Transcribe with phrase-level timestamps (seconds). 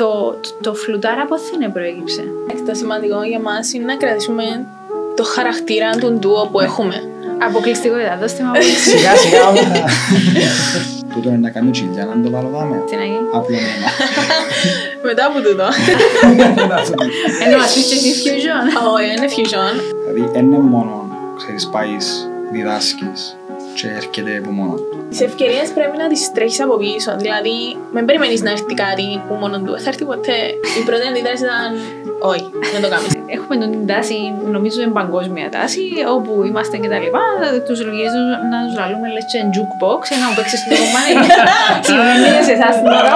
[0.00, 2.24] το, το, το φλουτάρα πώς δεν προέκυψε.
[2.66, 4.44] Το σημαντικό για μας είναι να κρατήσουμε
[5.16, 6.96] το χαρακτήρα του ντουο που έχουμε.
[7.48, 8.52] Αποκλειστικότητα, δώστε μου
[8.88, 9.84] Σιγά σιγά όμως θα...
[11.14, 12.82] Τούτο είναι να κάνω τσιλιά να το βάλω δάμε.
[12.88, 13.26] Τι να γίνει.
[13.32, 13.88] Απλωμένα.
[15.08, 15.66] Μετά από τούτο.
[17.44, 18.66] Ενώ ας πεις και εσύ fusion.
[18.94, 19.74] Όχι, είναι fusion.
[20.04, 23.36] Δηλαδή, δεν είναι μόνο, ξέρεις, πάεις, διδάσκεις
[23.74, 24.90] και έρχεται από μόνο του.
[25.10, 27.10] Τις ευκαιρίες πρέπει να τις τρέχεις από πίσω.
[27.24, 27.56] Δηλαδή,
[27.94, 29.72] μην περιμένεις να έρθει κάτι που μόνο του.
[29.82, 30.38] Θα έρθει ποτέ.
[30.80, 31.70] Η πρώτη αντίδραση ήταν.
[32.32, 33.12] Όχι, δεν το κάνεις.
[33.36, 34.16] Έχουμε την τάση,
[34.56, 35.84] νομίζω είναι παγκόσμια τάση,
[36.16, 37.24] όπου είμαστε και τα λοιπά,
[37.66, 41.12] τους λογίζουν να τους λαλούμε λες και jukebox, ένα που παίξεις στο κομμάτι.
[41.86, 43.12] Συγγνώμη σε εσάς την ώρα.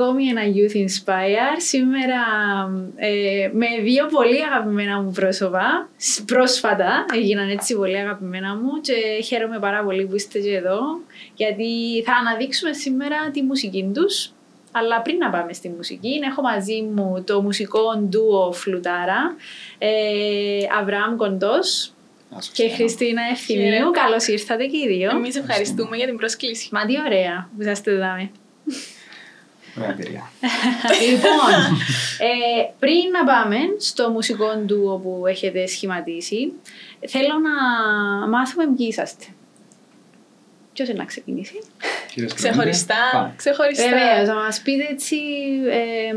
[0.00, 1.56] Ακόμη ένα Youth Inspire.
[1.58, 2.20] Σήμερα
[2.96, 5.88] ε, με δύο πολύ αγαπημένα μου πρόσωπα.
[5.96, 10.80] Σ- Πρόσφατα έγιναν έτσι πολύ αγαπημένα μου και χαίρομαι πάρα πολύ που είστε και εδώ
[11.34, 14.32] γιατί θα αναδείξουμε σήμερα τη μουσική τους.
[14.72, 19.36] Αλλά πριν να πάμε στη μουσική, έχω μαζί μου το μουσικό ντουο Φλουτάρα,
[19.78, 19.88] ε,
[20.80, 21.92] Αβραάμ Κοντός
[22.30, 22.76] Να σου και ξανά.
[22.76, 23.64] Χριστίνα Ευθυμίου.
[23.64, 23.90] Χαίρετε.
[23.92, 25.10] Καλώς ήρθατε και οι δύο.
[25.10, 26.68] Εμείς ευχαριστούμε για την πρόσκληση.
[26.72, 28.04] Μα τι ωραία που είσαστε εδώ.
[29.80, 30.30] Ωραία εμπειρία.
[31.08, 31.76] λοιπόν,
[32.18, 36.52] ε, πριν να πάμε στο μουσικό ντουο που έχετε σχηματίσει,
[37.08, 37.56] θέλω να
[38.28, 39.24] μάθουμε ποιοι είσαστε.
[40.72, 41.58] Ποιος είναι να ξεκινήσει;
[42.14, 42.94] Κύριος Ξεχωριστά.
[42.94, 43.34] Κλωβίντε, πάμε.
[43.36, 43.88] Ξεχωριστά.
[43.88, 45.16] Βεβαίως, να μας πείτε έτσι,
[45.70, 46.12] ε,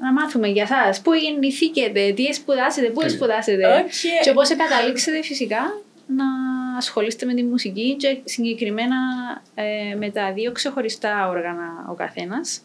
[0.00, 1.00] να μάθουμε για σας.
[1.00, 3.16] Πού γεννηθήκατε, τι σπουδάσετε, πού Τέλεια.
[3.16, 3.66] σπουδάσετε.
[3.66, 4.22] Οκ.
[4.22, 6.24] Και πώς καταλήξετε φυσικά να
[6.76, 8.96] ασχολείστε με τη μουσική και συγκεκριμένα
[9.54, 12.60] ε, με τα δύο ξεχωριστά όργανα ο καθένας.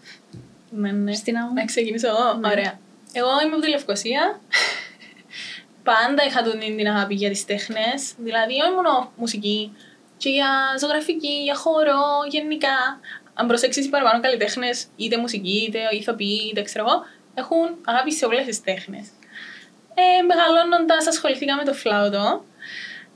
[0.70, 1.12] Ναι, ναι.
[1.12, 1.54] Χριστίνα μου.
[1.54, 2.34] Να ξεκινήσω εγώ.
[2.40, 2.48] Ναι.
[2.48, 2.80] Ωραία.
[3.14, 4.40] Εγώ είμαι από τη Λευκοσία.
[5.84, 8.14] Πάντα είχα τον την αγάπη για τις τέχνες.
[8.18, 9.72] Δηλαδή, όχι μόνο μουσική,
[10.18, 10.50] και για
[10.80, 12.00] ζωγραφική, για χώρο,
[12.30, 13.00] γενικά.
[13.34, 18.26] Αν προσέξεις οι παραπάνω καλλιτέχνες, είτε μουσική, είτε ηθοποιοί, είτε ξέρω εγώ, έχουν αγάπη σε
[18.26, 19.08] όλες τις τέχνες.
[19.94, 22.44] Ε, μεγαλώνοντας ασχοληθήκα με το φλάουτο.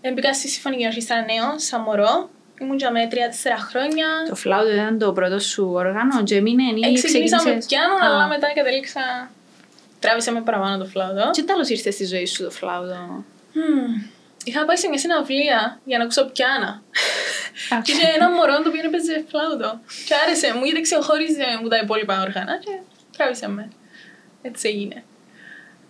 [0.01, 2.29] Ε, μπήκα στη Συμφωνική Ορχήστρα Νέο, σαν μωρό.
[2.61, 4.07] Ήμουν για με τρία-τέσσερα χρόνια.
[4.29, 7.93] Το φλάουτο ήταν το πρώτο σου όργανο και έμεινε ή Ε, ξεκίνησα με ξεκίνησες- πιάνο,
[7.93, 8.15] Α.
[8.15, 9.31] αλλά μετά κατέληξα.
[9.99, 11.29] Τράβησα με παραπάνω το φλάουτο.
[11.31, 13.23] Και τέλος ήρθες στη ζωή σου το φλάουτο.
[13.53, 13.93] Μμμ.
[14.43, 16.81] Είχα πάει σε μια συναυλία για να ακούσω πιάνα.
[17.73, 17.81] Α.
[17.83, 19.79] και είχε ένα μωρό το οποίο έπαιζε φλάουτο.
[20.07, 22.71] Και άρεσε μου γιατί ξεχώριζε μου τα υπόλοιπα όργανα και
[23.17, 23.69] τράβησε με.
[24.41, 25.03] Έτσι έγινε.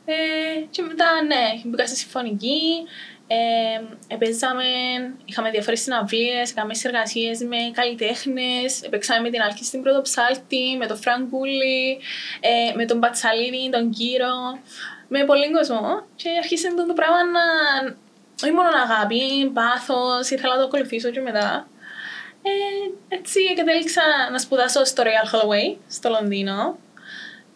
[0.05, 0.13] Ε,
[0.71, 2.59] και μετά, ναι, μπήκα στη συμφωνική.
[3.31, 4.63] Ε, επέζαμε,
[5.25, 10.97] είχαμε διάφορες συναυλίες, είχαμε συνεργασίες με καλλιτέχνες, επέξαμε με την Άλκη στην Πρωτοψάλτη, με τον
[10.97, 11.99] Φραγκούλη,
[12.39, 14.59] ε, με τον Πατσαλίνη, τον Κύρο,
[15.07, 17.43] με πολλοί κόσμο και αρχίσε το, το πράγμα να,
[18.43, 21.67] όχι μόνο αγάπη, πάθος, ήθελα να το ακολουθήσω και μετά.
[22.41, 24.01] Ε, έτσι κατέληξα
[24.31, 26.77] να σπουδάσω στο Royal Holloway, στο Λονδίνο.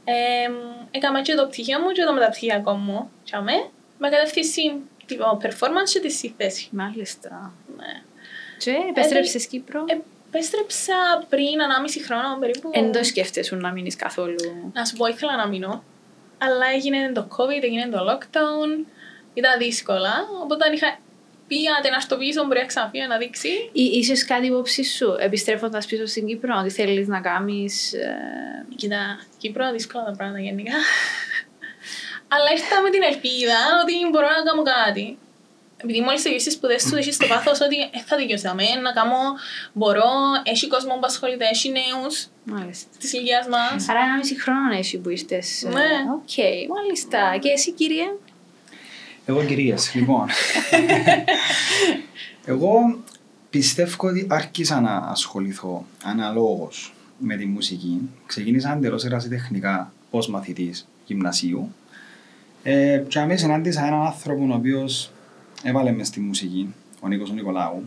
[0.03, 0.49] Ε,
[0.91, 3.11] έκανα και το πτυχίο μου και το μεταπτυχιακό μου.
[3.23, 3.53] Τσάμε,
[3.97, 6.67] με κατεύθυνση τύπο performance και τη σύνθεση.
[6.71, 7.53] Μάλιστα.
[7.77, 8.01] Ναι.
[8.57, 9.85] Και επέστρεψες Κύπρο;
[10.27, 12.69] Επέστρεψα πριν 1,5 χρόνο περίπου.
[12.73, 14.71] Εν το σκέφτεσαι να μείνεις καθόλου.
[14.73, 15.83] Να σου πω, ήθελα να μείνω.
[16.37, 18.85] Αλλά έγινε το COVID, έγινε το lockdown.
[19.33, 20.13] Ήταν δύσκολα.
[20.43, 20.97] Οπότε αν είχα
[21.47, 23.49] πει άντε να στο πίσω, μπορεί να ξαναφύγω να δείξει.
[23.71, 27.93] Ή ίσως κάτι υπόψη σου, επιστρέφοντας πίσω στην Κύπρο, ότι θέλεις να κάνεις...
[27.93, 28.15] ε,
[28.75, 30.73] Κοίτα, Κύπρο δύσκολα τα πράγματα γενικά.
[32.33, 35.17] Αλλά ήρθα με την ελπίδα ότι μπορώ να κάνω κάτι.
[35.83, 38.91] Επειδή μόλις τελειώσει τι σπουδές του, έχεις το πάθο ότι ε, θα δικαιώσει αμέ, να
[38.91, 39.19] κάνω.
[39.73, 40.11] Μπορώ,
[40.43, 42.87] έχει κόσμο που ασχολείται, έχει νέους Μάλιστα.
[42.99, 43.89] της ηλικίας μας.
[43.89, 45.63] Άρα ένα μισή χρόνο εσύ που ήρθες.
[45.63, 45.89] ε, Ναι.
[46.17, 46.35] Οκ,
[46.75, 47.37] μάλιστα.
[47.41, 48.05] Και εσύ κύριε;
[49.25, 50.27] Εγώ κυρίες, λοιπόν.
[52.45, 52.99] Εγώ
[53.49, 58.09] πιστεύω ότι άρχισα να ασχοληθώ αναλόγως με τη μουσική.
[58.25, 61.73] Ξεκίνησα εντελώς ερασιτεχνικά ως μαθητής γυμνασίου.
[62.63, 65.11] Ε, και αμέσως συνάντησα έναν άνθρωπο ο οποίος
[65.63, 67.83] έβαλε μες στη μουσική, ο Νίκος ο Νικολάου,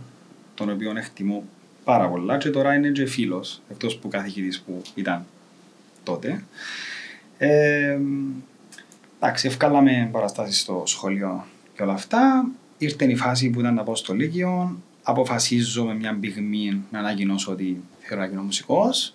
[0.54, 1.44] τον οποίο εκτιμώ
[1.84, 5.24] πάρα πολλά και τώρα είναι και φίλος, εκτός που καθηγητής που ήταν
[6.02, 6.44] τότε.
[7.38, 7.98] Ε,
[9.20, 12.50] εντάξει, ευκάλαμε παραστάσεις στο σχολείο και όλα αυτά.
[12.78, 14.76] Ήρθε η φάση που ήταν να πάω στο Λύκειο.
[15.02, 19.14] Αποφασίζω με μια πυγμή να ανακοινώσω ότι θέλω να γίνω μουσικός.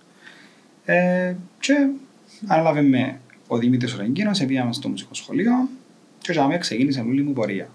[0.86, 1.88] Ε, και
[2.48, 3.20] ανάλαβε με
[3.54, 5.70] ο Δημήτρης Ορεγκίνος, πήγαμε στο μουσικό σχολείο
[6.18, 7.70] και για μένα ξεκίνησε όλη μου πορεία.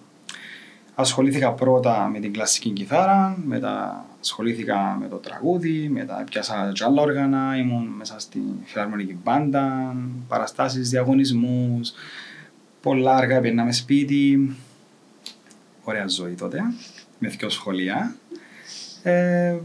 [0.94, 7.02] Ασχολήθηκα πρώτα με την κλασική κιθάρα, μετά ασχολήθηκα με το τραγούδι, μετά πιάσα και άλλα
[7.02, 9.96] όργανα, ήμουν μέσα στη φιλαρμονική μπάντα,
[10.28, 11.92] παραστάσεις, διαγωνισμούς,
[12.80, 14.56] πολλά αργά πήγαμε σπίτι.
[15.84, 16.60] Ωραία ζωή τότε,
[17.18, 18.16] με δύο σχολεία.
[19.02, 19.56] Ε,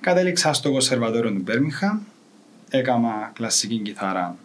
[0.00, 2.00] κατέληξα στο κονσερβατόριο του Μπέρμιχα,
[2.70, 4.36] έκανα κλασική κιθάρα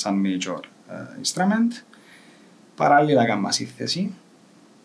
[0.00, 0.60] σαν major
[0.90, 1.82] ε, instrument.
[2.76, 4.12] Παράλληλα έκανα σύνθεση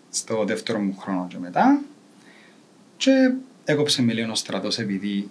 [0.09, 1.81] στο δεύτερο μου χρόνο και μετά.
[2.97, 3.11] Και
[3.65, 5.29] έκοψε με λίγο ο στρατός επειδή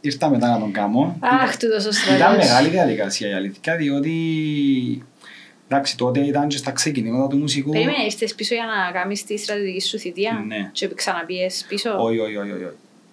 [0.00, 1.16] ήρθα μετά να τον κάνω.
[1.20, 2.36] Αχ, τούτος ο Ήταν στρατός.
[2.36, 4.14] μεγάλη διαδικασία η αλήθεια, διότι
[5.68, 7.70] εντάξει, τότε ήταν και στα ξεκινήματα του μουσικού.
[7.70, 10.68] Περίμενε, ήρθες πίσω για να κάνεις τη στρατηγική σου θητεία Ναι.
[10.72, 12.50] και ξαναπιες πίσω; Όχι, όχι, όχι.
[12.50, 12.64] όχι.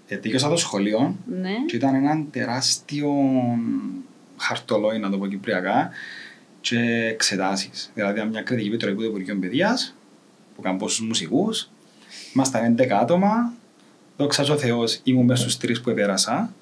[0.07, 1.49] Ε, Τελείωσα το σχολείο Ναι.
[1.67, 3.11] και ήταν ένα τεράστιο
[4.37, 5.89] χαρτολόι, να το πω κυπριακά,
[6.61, 7.91] και εξετάσεις.
[7.93, 9.95] Δηλαδή, ήταν μια κριτική επιτροπή του Υπουργείου Παιδείας,
[10.55, 11.69] που κάνουν πόσους μουσικούς.
[12.35, 13.53] Ήμασταν 11 άτομα.
[14.17, 16.53] Δόξα τω Θεός, ήμουν μέσα στους τρεις που επέρασα.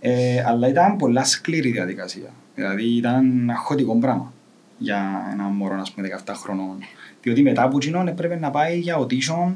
[0.00, 2.32] Ε, αλλά ήταν πολλά σκληρή διαδικασία.
[2.54, 4.32] Δηλαδή, ήταν αχωτικό πράγμα
[4.78, 6.78] για ένα μωρό, ας πούμε, 17 χρονών.
[7.22, 9.52] Διότι μετά από εκείνον έπρεπε να πάει για audition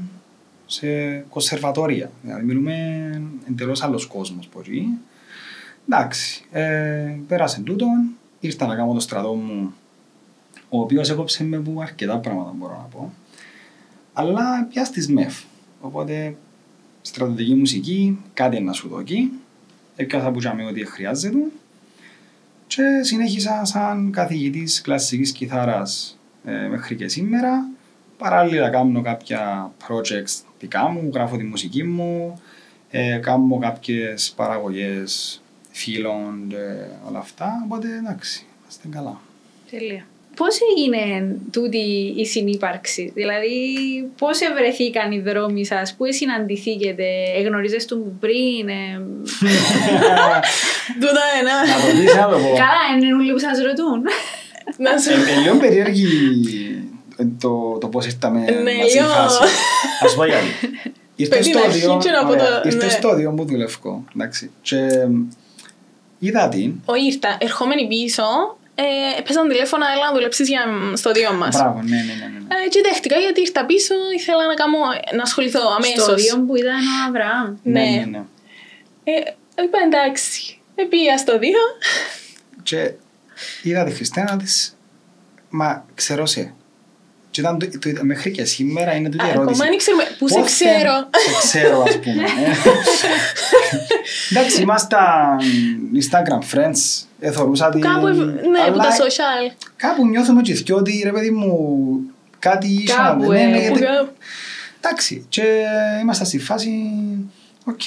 [0.67, 0.87] σε
[1.29, 2.11] κονσερβατόρια.
[2.23, 2.75] Δηλαδή, μιλούμε
[3.49, 4.89] εντελώς άλλος κόσμος από εκεί.
[5.89, 8.11] Εντάξει, ε, πέρασε τούτον,
[8.41, 9.73] ήρθα να κάνω το στρατό μου,
[10.69, 13.13] ο οποίος έκοψε με που αρκετά πράγματα μπορώ να πω.
[14.13, 15.43] Αλλά πια στις ΜΕΦ.
[15.81, 16.37] Οπότε,
[17.03, 19.31] στρατιωτική μουσική, κάτι να σου δοκεί.
[19.97, 21.39] Έπιασα που τζάμε ό,τι χρειάζεται.
[22.67, 27.69] Και συνέχισα σαν καθηγητής κλασικής κιθάρας ε, μέχρι και σήμερα.
[28.19, 32.41] Παράλληλα κάνω κάποια projects δικά μου, γράφω τη μουσική μου,
[32.91, 35.43] ε, κάνω κάποιες παραγωγές
[35.81, 36.57] φίλων και
[37.09, 37.63] όλα αυτά.
[37.65, 39.21] Οπότε εντάξει, είμαστε καλά.
[39.71, 40.05] Τέλεια.
[40.37, 43.51] Πώς έγινε τούτη η συνύπαρξη, δηλαδή
[44.19, 47.05] πώς ευρεθήκαν οι δρόμοι σας, πού συναντηθήκετε,
[47.37, 48.95] εγνωρίζες τον πριν, ε,
[51.01, 51.55] Τούτα ένα.
[51.67, 52.53] να το πεις, να το πω.
[52.65, 54.03] καλά είναι όλοι που σας ρωτούν.
[54.85, 56.07] Να σου Ε, ε, λίγο περίεργη
[57.17, 59.07] ε, το, το πώς ήρθαμε Ναι, μαζί η λίγο.
[59.09, 59.39] φάση.
[60.05, 60.47] Ας πω γιατί.
[61.17, 62.91] Ήρθε Παιδί στο να οδείο, αρχίσει να πω ωραία, το- ήρθε ναι.
[62.91, 64.51] στο οδείο μου δουλευκό, εντάξει.
[64.63, 65.09] Και ε,
[66.21, 67.37] είδα την, Όχι, ήρθα.
[67.41, 68.25] Ερχόμενη πίσω,
[68.75, 70.63] ε, πέσαν τηλέφωνα, έλα να δουλέψεις για,
[70.95, 71.57] στο δύο μας.
[71.57, 72.65] μπράβο, ναι, ναι, ναι, ναι, ναι.
[72.65, 74.79] Ε, και δέχτηκα γιατί ήρθα πίσω, ήθελα να, κάνω,
[75.17, 76.03] να ασχοληθώ αμέσως.
[76.03, 77.57] Στο δύο που ήταν ο Αβραάμ.
[77.63, 77.91] ναι, ναι.
[77.91, 78.23] ναι, ναι.
[79.05, 79.13] Ε,
[79.65, 81.59] είπα εντάξει, ε, πήγα στο δύο.
[82.63, 82.93] Και
[83.63, 84.77] είδα τη Χριστιανά της,
[85.51, 86.55] μα ξέρω σε.
[87.31, 89.53] Και ήταν, το- το- μέχρι και σήμερα είναι τούτη η Α, ερώτηση.
[89.53, 91.09] Ακόμα δεν ξέρουμε πού σε Πότε ξέρω.
[91.41, 92.23] Σε ξέρω, ας πούμε.
[92.23, 92.53] ε.
[94.31, 95.39] Εντάξει, ήμασταν
[95.95, 97.81] Instagram friends, εθωρούσα την...
[97.81, 99.55] Κάπου, ευ- ναι, από αλλά τα social.
[99.77, 101.57] Κάπου νιώθουμε και δυο ότι ρε παιδί μου
[102.39, 104.13] κάτι ίσως να- Κάπου, ναι, ε, ναι, που γιατί- κάπου.
[104.81, 105.43] Εντάξει, και
[106.01, 106.71] ήμασταν στη φάση,
[107.65, 107.81] οκ,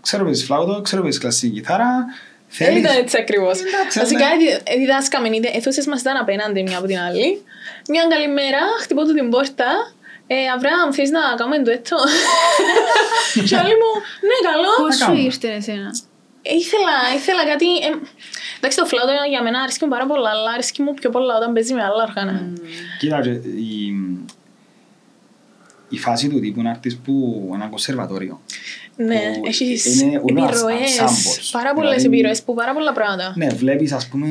[0.00, 2.04] ξέρω παίζεις φλάουτο, ξέρω παίζεις κλασική κιθάρα,
[2.50, 2.82] Δεν θέλεις...
[2.82, 3.58] ήταν έτσι ακριβώς.
[3.60, 4.36] Εντάξει, Βασικά ναι.
[4.36, 7.42] δι- διδάσκαμε, οι αίθουσες μας ήταν απέναντι μια από την άλλη.
[7.88, 9.92] Μια καλή μέρα, χτυπώ του την πόρτα.
[10.30, 11.96] Ε, Αβραάμ, θες να κάνουμε ντουέτο;
[13.48, 13.90] Και όλοι μου,
[14.28, 14.70] ναι, καλό.
[14.86, 15.20] Πώς σου κάνουμε.
[15.24, 15.90] ήρθε εσένα;
[16.42, 17.66] Ε, Ήθελα, ήθελα κάτι.
[17.76, 17.90] ε,
[18.58, 21.52] εντάξει, το φλάουτο για μένα αρέσκει μου πάρα πολλά, αλλά αρέσκει μου πιο πολλά όταν
[21.52, 22.52] παίζει με άλλα όργανα.
[22.98, 23.30] Κοίτα, και
[23.70, 23.94] η,
[25.88, 27.14] η φάση του τύπου να έρθεις που
[27.54, 28.40] ένα κονσερβατόριο.
[29.00, 31.48] Ναι, που έχεις είναι όλο ένας επιρροές, ensembles.
[31.52, 33.32] πάρα πολλές Δηλαδή, επιρροές που πάρα πολλά πράγματα.
[33.36, 34.28] Ναι, βλέπεις ας πούμε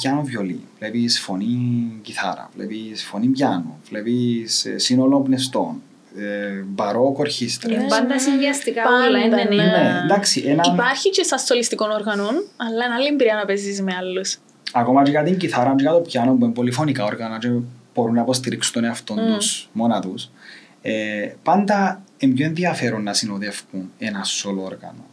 [0.00, 5.82] πιάνο βιολί, βλέπεις φωνή κιθάρα, βλέπεις φωνή πιάνο, βλέπεις ε, σύνολο πνευστών,
[6.18, 7.76] ε, μπαρόκ ορχήστρα.
[7.76, 7.86] Ναι.
[7.88, 9.54] Πάντα συνδυαστικά Πάντα, όλα, είναι ναι.
[9.54, 13.92] Ναι, εντάξει, ένα, Υπάρχει και σαν στολιστικών οργανών, αλλά είναι άλλη εμπειρία να παίζεις με
[13.98, 14.38] άλλους.
[14.72, 17.48] ακόμα και για την κιθάρα και για το πιάνο που είναι πολυφωνικά όργανα και
[17.94, 19.34] μπορούν να υποστηρίξουν τον εαυτό Mm.
[19.36, 20.30] τους μόνα τους,
[20.82, 20.92] ε,
[21.42, 25.04] πάντα είναι πιο ενδιαφέρον να συνοδεύουν ένα σόλο όργανο.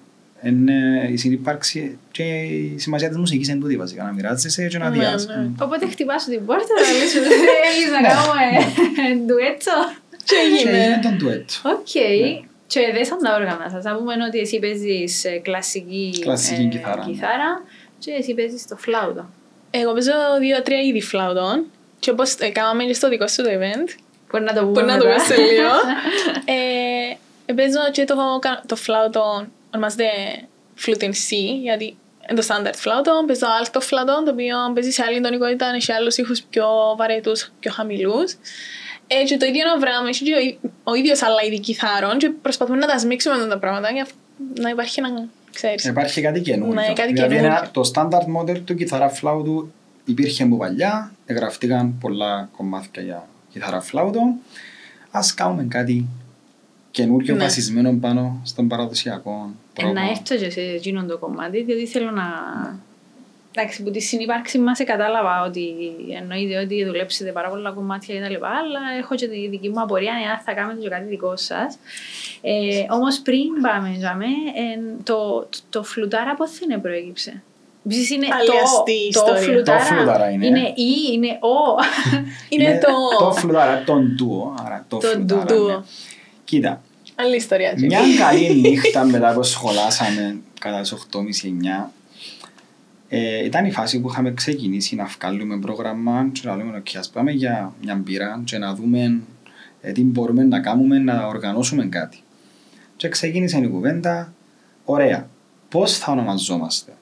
[0.44, 4.90] Είναι η συνύπαρξη και η σημασία της μουσικής είναι τούτη βασικά, να μοιράζεσαι και να
[4.90, 5.28] Ναι, διάς.
[5.28, 5.48] ναι.
[5.48, 5.64] Mm.
[5.64, 9.72] Οπότε χτυπάς σου την πόρτα, να λες ότι θέλεις να κάνουμε ντουέτο.
[10.24, 11.00] Και Και είναι έγινε.
[11.04, 11.54] τον ντουέτο.
[11.64, 11.88] Οκ.
[12.68, 13.84] Και δέσαν τα όργανα σας.
[13.84, 17.12] Να πούμε ότι εσύ παίζεις ε, κλασική, Κλασική ε, κιθάρα, ναι.
[17.12, 17.64] κιθάρα
[18.00, 19.30] και εσύ παίζεις το φλάουτο.
[19.72, 21.66] Εγώ παίζω δύο-τρία είδη φλάουτων
[22.00, 23.90] και όπως ε, κάναμε και στο δικό σου το event,
[24.32, 25.16] Μπορεί να το πούμε μπορεί να το μετά.
[25.18, 25.70] πεις σε λίγο,
[27.48, 30.06] ε, παίζω και το, κα- το φλάουτο, ονομάζεται
[30.86, 31.30] flute in C,
[31.62, 31.98] γιατί
[32.30, 36.18] είναι το standard φλάουτο, παίζω alto φλάουτο, το οποίο παίζει σε άλλη τονικότητα, έχει άλλους
[36.18, 36.66] ήχους πιο
[36.98, 38.32] βαρετούς, πιο χαμηλούς.
[39.08, 41.60] Ε, και το ίδιο είναι ο Αβραάμ, έχει και ο, ί- ο ίδιος άλλα είδη
[41.60, 44.08] κιθάρων και προσπαθούμε να τα σμίξουμε με τα πράγματα για
[44.60, 45.24] να υπάρχει ένα,
[45.54, 45.86] ξέρεις.
[45.86, 46.74] Υπάρχει κάτι καινούριο.
[46.74, 47.46] Ναι, κάτι δηλαδή καινούριο.
[47.58, 49.74] ένα- το standard model του κιθαρά φλάουτου
[50.06, 54.20] υπήρχε από παλιά, εγγραφτήκαν πολλά κομμάτια για κιθαρά φλάουτο.
[55.12, 56.06] Ας κάνουμε κάτι
[56.92, 57.44] καινούριο Ναι.
[57.44, 59.94] βασισμένο πάνω στον παραδοσιακό Ε, τρόπο.
[59.94, 62.24] να έρθω και σε εκείνον το κομμάτι, διότι θέλω να...
[63.56, 65.74] Εντάξει, που τη συνύπαρξη μας ε, κατάλαβα ότι
[66.22, 69.82] εννοείται ότι δουλέψετε πάρα πολλά κομμάτια και τα λοιπά, αλλά έχω και τη δική μου
[69.82, 71.78] απορία εάν θα κάνετε και κάτι δικό σας.
[72.42, 77.42] Ε, όμως πριν πάμε, ζάμε, ε, το, το, το φλουτάρα πώς είναι προέκυψε.
[77.86, 79.42] Επίσης είναι Αλλιαστή το, το ιστορία.
[79.54, 80.46] φλουτάρα, Το φλουτάρα είναι.
[80.46, 81.56] είναι ή, είναι ο.
[82.56, 83.26] Είναι το...
[83.26, 84.54] Το φλουτάρα, τον ντουο.
[84.66, 85.46] Άρα το Το φλουτάρα.
[85.46, 85.68] ντουο.
[85.68, 85.84] ναι.
[86.44, 86.82] Κοίτα,
[87.16, 87.74] Άλλη ιστορία.
[87.76, 87.88] Τζίμι.
[87.96, 90.94] μια καλή νύχτα μετά που σχολάσαμε κατά τις
[91.86, 91.90] 8.30-9
[93.10, 97.10] ε, ήταν η φάση που είχαμε ξεκινήσει να βγάλουμε πρόγραμμα και να λέμε ok, ας
[97.10, 99.20] πάμε για μια μπύρα και να δούμε
[99.82, 102.18] ε, τι μπορούμε να κάνουμε να οργανώσουμε κάτι.
[102.96, 104.34] Και ξεκίνησε η κουβέντα,
[104.86, 105.28] ωραία,
[105.70, 106.94] πώς θα ονομαζόμαστε;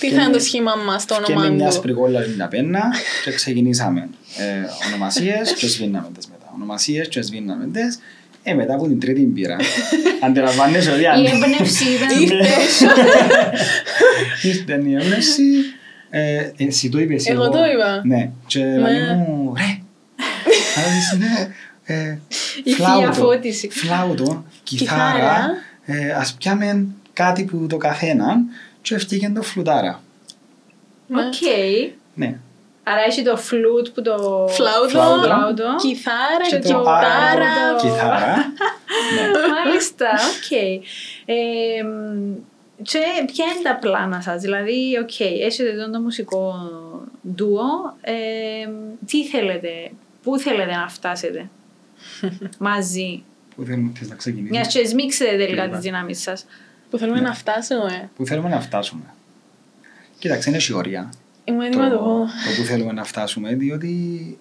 [0.00, 2.48] Τι θα είναι το σχήμα μας, το Και με όνομα μια του; σπριγόλα και μια
[2.48, 2.80] πένα
[3.24, 6.52] και ξεκινήσαμε ε, ονομασίες και σβήναμε τις μετά.
[6.54, 7.98] Ονομασίες και σβήναμε τις.
[8.42, 9.56] Ε, μετά από την τρίτη μπύρα,
[10.26, 11.22] αντιλαμβάνεσαι ότι αν...
[11.24, 12.48] Η έμπνευση ήταν Ήρθε.
[14.48, 15.42] Ήρθε η έμπνευση.
[16.10, 18.00] Ε, εσύ το είπες Εγώ το είπα.
[18.04, 18.30] Ναι.
[18.46, 18.78] Και Ναι.
[18.78, 19.78] λέει μου, ρε.
[20.76, 21.48] Αλλά ναι.
[21.84, 22.18] ε,
[22.64, 23.68] Η φλάουτο, θεία φώτιση.
[23.70, 25.02] Φλάουτο, κιθάρα.
[25.12, 25.48] Κιθάρα.
[25.84, 28.36] ε, ας πιάμε κάτι που το καθένα
[28.82, 30.02] και έφτιαγε το φλουτάρα.
[31.06, 31.20] Ναι.
[31.20, 31.34] Οκ.
[32.14, 32.38] Ναι.
[32.82, 34.46] Άρα έχει το φλούτ που το...
[34.50, 35.74] Φλάουτο, Φλάουτο.
[35.80, 37.06] κιθάρα, Και το κιθάρα.
[37.32, 37.76] άρα.
[37.80, 38.36] Κιθάρα.
[39.14, 39.30] ναι.
[39.64, 40.50] Μάλιστα, οκ.
[41.24, 42.34] Ε, μ,
[42.82, 42.98] και
[43.32, 46.54] ποια είναι τα πλάνα σας, δηλαδή, οκ, έχετε εδώ το μουσικό
[47.34, 48.12] ντουο, ε,
[49.06, 49.90] τι θέλετε,
[50.22, 51.48] πού θέλετε να φτάσετε
[52.58, 53.22] μαζί,
[53.56, 54.50] Πού θέλουμε θες να ξεκινήσεις.
[54.50, 55.70] μιας και σμίξετε τελικά Τίποτα.
[55.70, 56.46] τις δυνάμεις σας.
[56.90, 57.28] Που θέλουμε Ναι.
[57.28, 58.10] να φτάσουμε.
[58.16, 59.02] Πού θέλουμε να φτάσουμε.
[60.18, 61.12] Κοίταξε, είναι σιωρία.
[61.44, 62.04] Είμαι το, έτοιμα το πω.
[62.18, 64.38] το που θέλουμε να φτάσουμε, διότι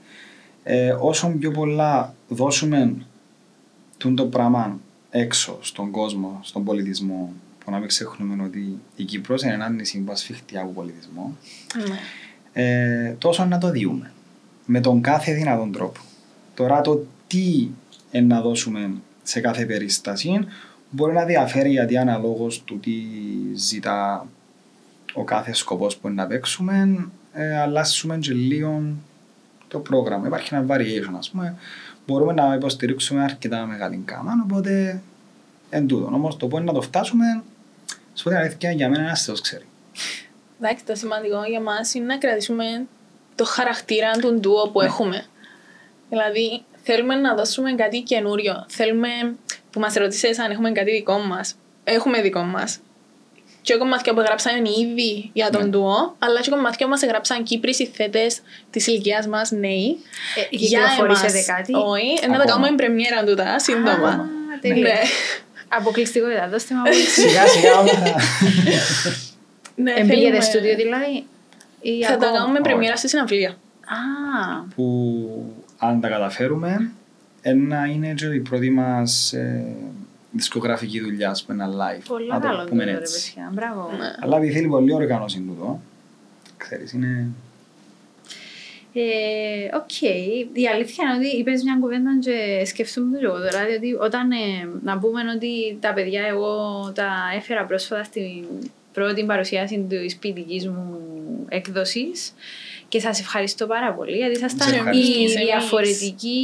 [0.64, 2.96] ε, όσο πιο πολλά δώσουμε
[3.98, 9.42] τούν το πράγμα έξω στον κόσμο, στον πολιτισμό, που να μην ξεχνούμε ότι η Κύπρος
[9.44, 11.38] είναι ένα νησί που ασφιχτεί από πολιτισμό,
[11.88, 11.96] Ναι.
[12.64, 14.12] ε, τόσο να το διούμε.
[14.66, 16.00] Με τον κάθε δυνατόν τρόπο.
[16.54, 17.68] Τώρα το τι
[18.12, 18.92] ε, να δώσουμε
[19.24, 20.40] σε κάθε περίσταση
[20.90, 22.92] μπορεί να διαφέρει γιατί αναλόγως του τι
[23.56, 24.28] ζητά
[25.14, 28.82] ο κάθε σκοπός που είναι να παίξουμε ε, αλλάσουμε και λίγο
[29.68, 30.28] το πρόγραμμα.
[30.28, 31.56] Υπάρχει ένα variation ας πούμε.
[32.08, 35.02] Μπορούμε να υποστηρίξουμε αρκετά μεγάλη κάμα οπότε
[35.70, 36.14] εν τούτον.
[36.14, 37.44] Όμως το πώς να το φτάσουμε
[38.14, 39.66] σου πω την αλήθεια για μένα ένας Θεός ξέρει.
[40.62, 42.86] Εντάξει, το σημαντικό για μας είναι να κρατήσουμε
[43.36, 44.86] το χαρακτήρα του ντουο που Ναι.
[44.86, 45.26] έχουμε.
[46.10, 48.66] Δηλαδή, θέλουμε να δώσουμε κάτι καινούριο.
[48.68, 49.08] Θέλουμε,
[49.72, 51.56] που μας ρωτήσες αν έχουμε κάτι δικό μας.
[51.84, 52.80] Έχουμε δικό μας.
[53.62, 55.68] Και κομμάτια που γράψαμε ήδη για τον Ναι.
[55.68, 59.98] ντουο, αλλά και κομμάτια που μας γράψαν Κύπροι συνθέτες της ηλικίας μας νέοι.
[60.52, 62.46] Ε, κυκλοφορήσετε κάτι; Όχι, ε, να τα Ακόμα.
[62.62, 64.08] κάνουμε πρεμιέρα τούτα, σύντομα.
[64.10, 64.26] Α,
[64.62, 64.82] τέλεια.
[64.84, 65.00] Ναι.
[65.68, 67.48] Αποκλειστικότητα, δώστε μου αποκλειστικότητα.
[67.48, 68.16] Σιγά σιγά όλα θα...
[69.76, 71.26] Ναι, Εμπήγετε θέλουμε- στούντιο δηλαδή.
[71.82, 72.62] ή Θα τα ακόμα; κάνουμε Όχι.
[72.70, 73.50] πρεμιέρα στη συναυλία.
[73.50, 76.92] Α, που αν τα καταφέρουμε
[77.42, 79.66] ένα είναι και η πρώτη μας ε,
[80.32, 82.04] δισκογραφική δουλειά που είναι live.
[82.08, 83.34] πολύ να το καλό πούμε τούτο, ρε έτσι.
[83.34, 83.52] παιδιά.
[83.54, 83.90] Μπράβο.
[83.98, 84.14] Ναι.
[84.22, 85.80] Αλλά επειδή θέλει πολύ οργάνωση τούτο,
[86.58, 87.28] ξέρεις, είναι...
[88.94, 90.02] Ε, Οκ.
[90.54, 94.36] Η αλήθεια είναι ότι είπες μια κουβέντα και σκεφτούμε το λίγο τώρα, διότι όταν ε,
[94.84, 96.52] να πούμε ότι τα παιδιά εγώ
[96.96, 98.46] τα έφερα πρόσφατα στην
[98.94, 101.00] πρώτη παρουσίαση της ποιητικής μου
[101.50, 102.34] έκδοσης
[102.90, 105.18] και σας ευχαριστώ πάρα πολύ γιατί Σε ήσασταν ευχαριστούμε.
[105.18, 105.34] η Εμείς.
[105.34, 106.42] διαφορετική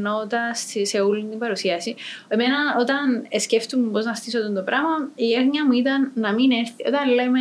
[0.00, 1.94] νότα στη- σε όλη την παρουσίαση.
[2.28, 6.50] Εμένα όταν σκέφτομαι πώς να στήσω τον το πράγμα η έγνοια μου ήταν να μην
[6.50, 7.40] έρθει, όταν λέμε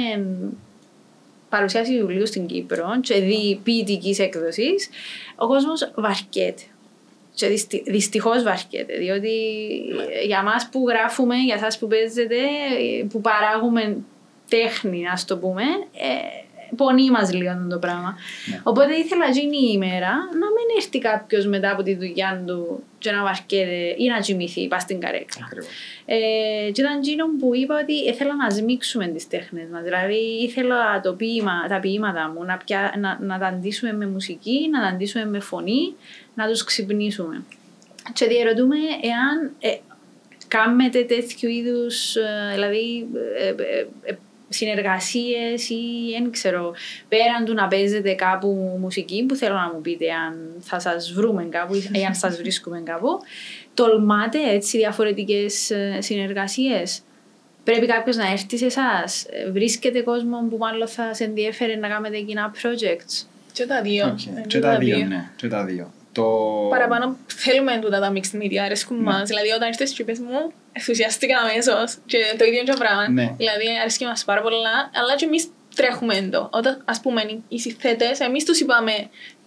[1.50, 4.90] παρουσιάση βιβλίου στην Κύπρο και δι ποιητικής έκδοσης,
[5.36, 6.62] ο κόσμος βαρκέται.
[7.34, 8.98] Και δυστι, δυστυχώς βαρκέται.
[8.98, 9.30] Διότι
[10.22, 13.98] ε, για εμά που γράφουμε, για εσά που παίζετε, ε, που παράγουμε
[14.50, 15.62] τέχνη, ας το πούμε,
[15.94, 18.16] ε, πονεί μας λίγο το πράγμα.
[18.46, 18.62] Ναι.
[18.64, 23.12] Οπότε ήθελα εκείνη η ημέρα να μην έρθει κάποιος μετά από τη δουλειά του και
[23.12, 25.46] να βαρκέται ή να κοιμηθεί, πας στην καρέκλα.
[25.46, 25.70] Ακριβώς.
[26.06, 29.84] Ε, και ήταν εκείνο που είπα ότι ήθελα να σμίξουμε τις τέχνες μας.
[29.84, 34.70] Δηλαδή ήθελα το ποίημα, τα ποίηματα μου να, πια, να, να τα αντίσουμε με μουσική,
[34.72, 35.96] να τα αντίσουμε με φωνή,
[36.34, 37.44] να τους ξυπνήσουμε.
[38.14, 39.78] Και διαρωτούμε εάν ε,
[40.48, 43.08] κάνετε τέτοιου είδους, ε, δηλαδή
[43.38, 44.18] ε, ε, ε,
[44.50, 45.82] συνεργασίες ή
[46.20, 46.74] δεν ξέρω,
[47.08, 51.48] πέραν του να παίζετε κάπου μουσική που θέλω να μου πείτε αν θα σας βρούμε
[51.50, 53.20] κάπου ή αν σας βρίσκουμε κάπου
[53.74, 57.02] τολμάτε έτσι διαφορετικές ε, συνεργασίες.
[57.64, 59.26] Πρέπει κάποιος να έρθει σε εσάς.
[59.52, 63.26] Βρίσκεται κόσμο που μάλλον θα σε ενδιέφερε να κάνετε κοινά projects.
[63.54, 64.08] Και τα δύο.
[64.08, 65.30] Οκ, Ε, Και τα δύο, ναι.
[65.36, 65.92] Και τα δύο.
[66.12, 66.24] Το...
[66.70, 69.04] Παραπάνω θέλουμε τούτα τα mixed media, αρέσκουν Ναι.
[69.04, 69.28] μας.
[69.28, 73.10] Δηλαδή όταν ήρθες και είπες μου, ενθουσιάστηκα αμέσως και το ίδιο είναι το πράγμα.
[73.10, 73.34] Ναι.
[73.38, 76.50] Δηλαδή αρέσκει μας πάρα πολλά, αλλά και εμείς τρέχουμε το.
[76.52, 78.92] Όταν, ας πούμε, οι συνθέτες, εμείς τους είπαμε,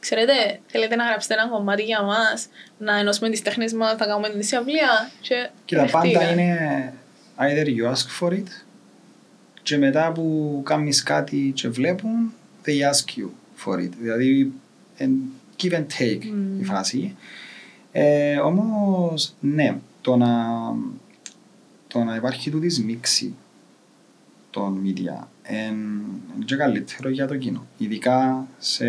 [0.00, 0.32] ξέρετε,
[0.66, 2.46] θέλετε να γράψετε ένα κομμάτι για μας,
[2.78, 5.10] να ενώσουμε τις τέχνες μας, να κάνουμε την συναυλία.
[5.20, 6.30] Και Κοίτα, πάντα δεχτήκαν.
[6.32, 6.92] είναι
[7.38, 8.46] either you ask for it
[9.62, 12.32] και μετά που κάνεις κάτι και βλέπουν,
[12.66, 13.28] they ask you
[13.64, 13.90] for it.
[14.00, 14.52] Δηλαδή,
[14.96, 16.24] εν- give and take
[16.60, 17.16] η φάση.
[17.92, 20.46] Ε, όμως, ναι, το να,
[21.88, 23.34] το να υπάρχει τούτης μίξη
[24.50, 27.66] των media είναι και καλύτερο για το κοινό.
[27.76, 28.86] Ειδικά σε,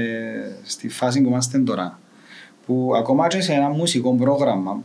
[0.63, 1.99] στη φάση που είμαστε τώρα.
[2.65, 4.83] Που ακόμα και σε ένα μουσικό πρόγραμμα,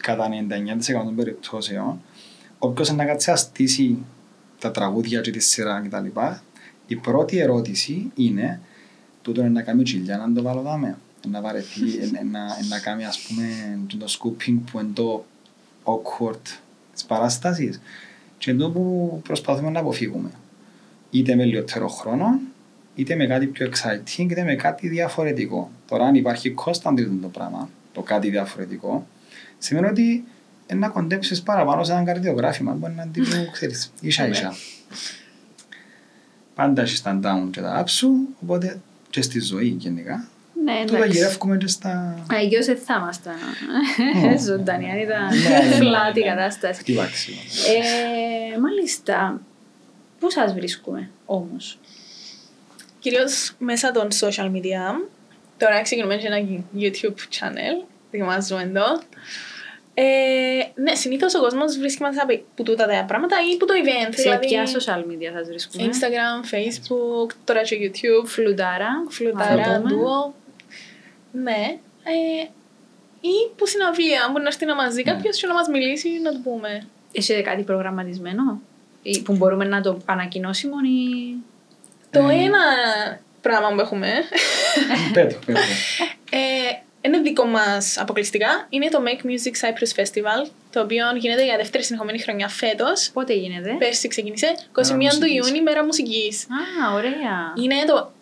[0.00, 2.00] κατά 99% των περιπτώσεων,
[2.58, 3.98] όποιος να κάτσει να στήσει
[4.58, 6.06] τα τραγούδια και τη σειρά κτλ.
[6.86, 8.60] Η πρώτη ερώτηση είναι
[9.22, 10.98] τούτο είναι να κάνει τσιλιά να το βάλω δάμε.
[11.30, 13.44] Να βαρεθεί, ε, ε, να, ε, να κάνει ας πούμε
[13.98, 15.24] το scooping που είναι το
[15.84, 16.58] awkward
[16.92, 17.80] της παράστασης
[18.38, 20.30] και είναι το που προσπαθούμε να αποφύγουμε.
[21.10, 22.40] Είτε με λιγότερο χρόνο,
[22.94, 25.70] είτε με κάτι πιο exciting, είτε με κάτι διαφορετικό.
[25.86, 29.06] Τώρα αν υπάρχει constant το πράγμα, το κάτι διαφορετικό,
[29.58, 30.24] σημαίνει ότι
[30.66, 34.54] ε, να κοντέψεις παραπάνω σε έναν καρδιογράφημα, μπορεί να είναι τύπου, ξέρεις, ίσα ίσα.
[36.54, 40.28] Πάντα έχεις τα down και τα up σου, οπότε και στη ζωή γενικά.
[40.64, 41.16] Ναι, Τούτα εντάξει.
[41.18, 43.34] γυρεύκουμε και στα Αγιώς δεν θα ήμασταν
[44.22, 44.38] Ναι.
[44.38, 46.26] ζωντανή, αν ήταν Ναι, ναι, ναι, flat η ναι.
[46.28, 46.80] κατάσταση.
[46.80, 47.32] χτύπαξη.
[48.54, 49.40] Ε, μάλιστα,
[50.18, 51.78] πού σας βρίσκουμε όμως;
[52.98, 55.08] Κυρίως μέσα των social media.
[55.58, 57.86] Τώρα ξεκινούμε και ένα YouTube channel.
[58.10, 59.02] Δοκιμάζουμε το.
[60.02, 63.74] Ε, ναι, συνήθως ο κόσμος βρίσκει μας από που τούτα τα πράγματα ή που το
[63.82, 64.12] event.
[64.14, 68.88] Σε δηλαδή ποια social media σας βρίσκουμε; Instagram, Facebook, τώρα και YouTube, Φλουτάρα.
[69.08, 70.02] φλουτάρα, να το δούμε.
[70.28, 70.32] duo.
[71.32, 71.78] Ναι.
[72.04, 72.42] Ε,
[73.20, 75.12] ή που συναυλία, μπορεί να έρθει να μας δει Ναι.
[75.12, 76.86] κάποιος και να μας μιλήσει, να του πούμε.
[77.12, 78.60] Έχετε κάτι προγραμματισμένο;
[79.02, 81.34] Ή που μπορούμε να το ανακοινώσουμε ή...
[82.10, 82.34] Το Ε.
[82.34, 82.58] ένα
[83.40, 84.08] πράγμα που έχουμε
[85.12, 85.58] Πέτω, πέτω.
[87.00, 88.66] Ε, είναι δικό μας αποκλειστικά.
[88.68, 93.10] Είναι το Make Music Cyprus Festival, το οποίο γίνεται για δεύτερη συνεχόμενη χρονιά φέτος.
[93.12, 94.46] Πότε γίνεται; Πέρσι ξεκίνησε.
[94.46, 95.46] 21 του μουσικής.
[95.48, 96.42] Ιούνιου, μέρα μουσικής.
[96.44, 97.52] Α, ωραία.
[97.64, 98.12] Είναι το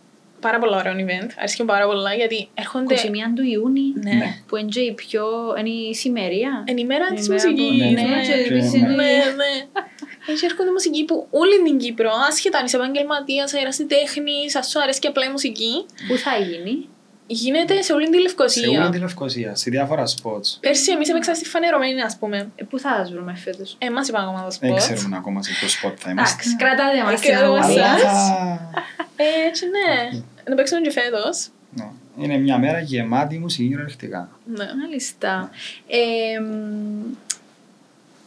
[0.41, 1.29] πάρα πολύ ωραίο event.
[1.39, 2.95] Αρέσκει μου πάρα πολλά γιατί έρχονται.
[2.95, 3.93] 21 του Ιούνιου.
[4.03, 4.13] Ναι.
[4.13, 4.43] Ναι.
[4.47, 5.25] Που είναι και η πιο...
[5.59, 6.65] είναι η σημερία.
[6.69, 7.77] Είναι η μέρα Είναι τη η μέρα που- μουσική.
[7.95, 8.93] Ναι, ναι, και επίσης ναι, είναι-
[9.37, 9.83] ναι.
[10.31, 14.99] Έτσι έρχονται μουσικοί που όλη την Κύπρο, άσχετα αν είσαι επαγγελματίας, αερασιτέχνη, σα σου αρέσει
[15.01, 16.89] και απλά η μουσική, Πού θα γίνει;
[17.31, 18.91] Γίνεται σε όλη την Σε όλη Λευκοσία.
[18.91, 20.57] τη Λευκοσία, σε διάφορα spots.
[20.61, 22.51] Πέρσι εμείς έπαιξα στη φανερωμένη, ας πούμε.
[22.57, 24.77] Ε, Πού θα σας βρούμε φέτος; Ε, μας είπαν ακόμα το Δεν spot.
[24.77, 26.35] ξέρουμε ακόμα σε ποιο spot θα είμαστε.
[26.35, 27.65] Εντάξει, κρατάτε μας Ε, στην κρατάτε μας.
[27.67, 27.85] αγωνία.
[27.85, 28.29] Αλλά εσάς.
[28.29, 28.71] θα...
[29.17, 30.19] Ε, έτσι ναι.
[30.49, 31.49] Να παίξουμε και φέτος.
[31.71, 31.89] ναι.
[32.21, 34.29] Είναι μια μέρα γεμάτη μουσική κυριολεκτικά.
[34.45, 34.65] Ναι.
[34.83, 35.51] Μάλιστα.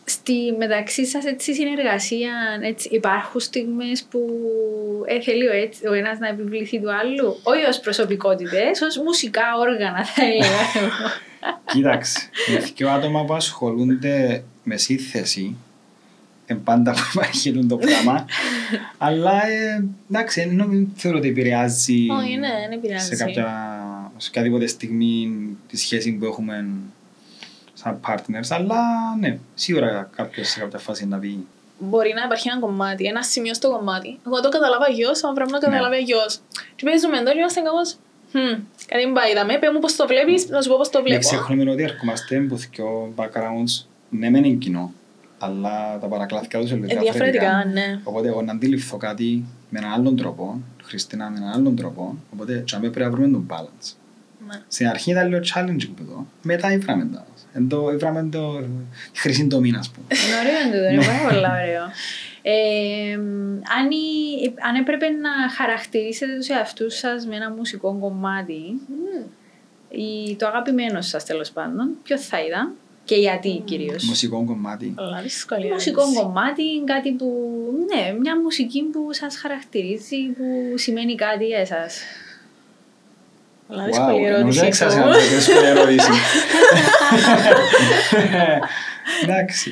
[0.06, 4.20] Ε, μ, στη μεταξύ σας έτσι συνεργασία έτσι, υπάρχουν στιγμές που
[5.06, 9.44] ε, θέλει ο, έτσι, ο ένας να επιβληθεί του άλλου; Όχι ως προσωπικότητες, ως μουσικά
[9.60, 11.10] όργανα θα έλεγα εγώ.
[11.74, 15.56] Κοίταξε, με δύο άτομα που ασχολούνται με σύνθεση,
[16.46, 18.26] ε, πάντα που υπάρχει το πράγμα,
[18.98, 23.16] αλλά ε, εντάξει, δεν θεωρώ ότι επηρεάζει Όχι, ναι, δεν επηρεάζει.
[23.16, 23.72] σε κάποια
[24.18, 25.32] σε οποιαδήποτε στιγμή
[25.68, 26.66] τη σχέση που έχουμε
[27.84, 28.80] σαν partners, αλλά
[29.20, 31.48] ναι, σίγουρα κάποιος σε κάποια φάση να πει
[31.84, 34.20] Μπορεί να υπάρχει ένα κομμάτι, ένα σημείο στο κομμάτι.
[34.26, 36.40] Εγώ το καταλάβα γιος, ο Αβραμ το καταλάβει γιος.
[36.76, 37.96] Και παίζουμε εδώ και είμαστε κάπως...
[38.32, 40.98] «Χμ, Κάτι μην πάει, δαμε, πες μου πώς το βλέπεις, να σου πω πώς το
[40.98, 41.22] Δεν βλέπω.
[41.28, 43.74] ξεχνούμε ότι ερχόμαστε από δύο backgrounds,
[44.10, 44.94] ναι μεν είναι κοινό,
[45.40, 48.00] αλλά τα παρακλάθηκα τους είναι Ε, διαφορετικά, ναι.
[48.04, 52.64] Οπότε εγώ να αντιληφθώ κάτι με έναν άλλον τρόπο, Χριστίνα με έναν άλλον τρόπο, οπότε
[52.66, 53.94] και πρέπει να βρούμε τον balance.
[54.48, 54.62] Ναι.
[54.68, 57.26] Στην αρχή ήταν λίγο challenging που το, μετά ήβραμε τα.
[57.54, 58.60] Εν το, ήβραμε το,
[59.12, 60.06] τη χρυσή τομή, ας πούμε.
[60.10, 61.84] Είναι ωραίο τούτο, είναι πάρα πολύ ωραίο.
[62.42, 68.62] Ε, μ, αν, η- αν έπρεπε να χαρακτηρίσετε τους εαυτούς σας με ένα μουσικό κομμάτι,
[69.90, 74.94] ή το αγαπημένο σας τέλος πάντων, ποιο θα ήταν και γιατί κυρίως; Μουσικό κομμάτι.
[74.96, 75.74] Πολλά δυσκολία.
[75.74, 77.28] Μουσικό κομμάτι, κάτι που,
[77.96, 82.02] ναι, μια μουσική που σας χαρακτηρίζει, που σημαίνει κάτι για εσάς.
[83.72, 84.66] Πολλά Wow, δύσκολη νομίζω ερώτηση.
[84.66, 85.10] έξασα αυτό.
[85.10, 86.12] να το δύσκολη ερώτηση.
[89.24, 89.72] Εντάξει,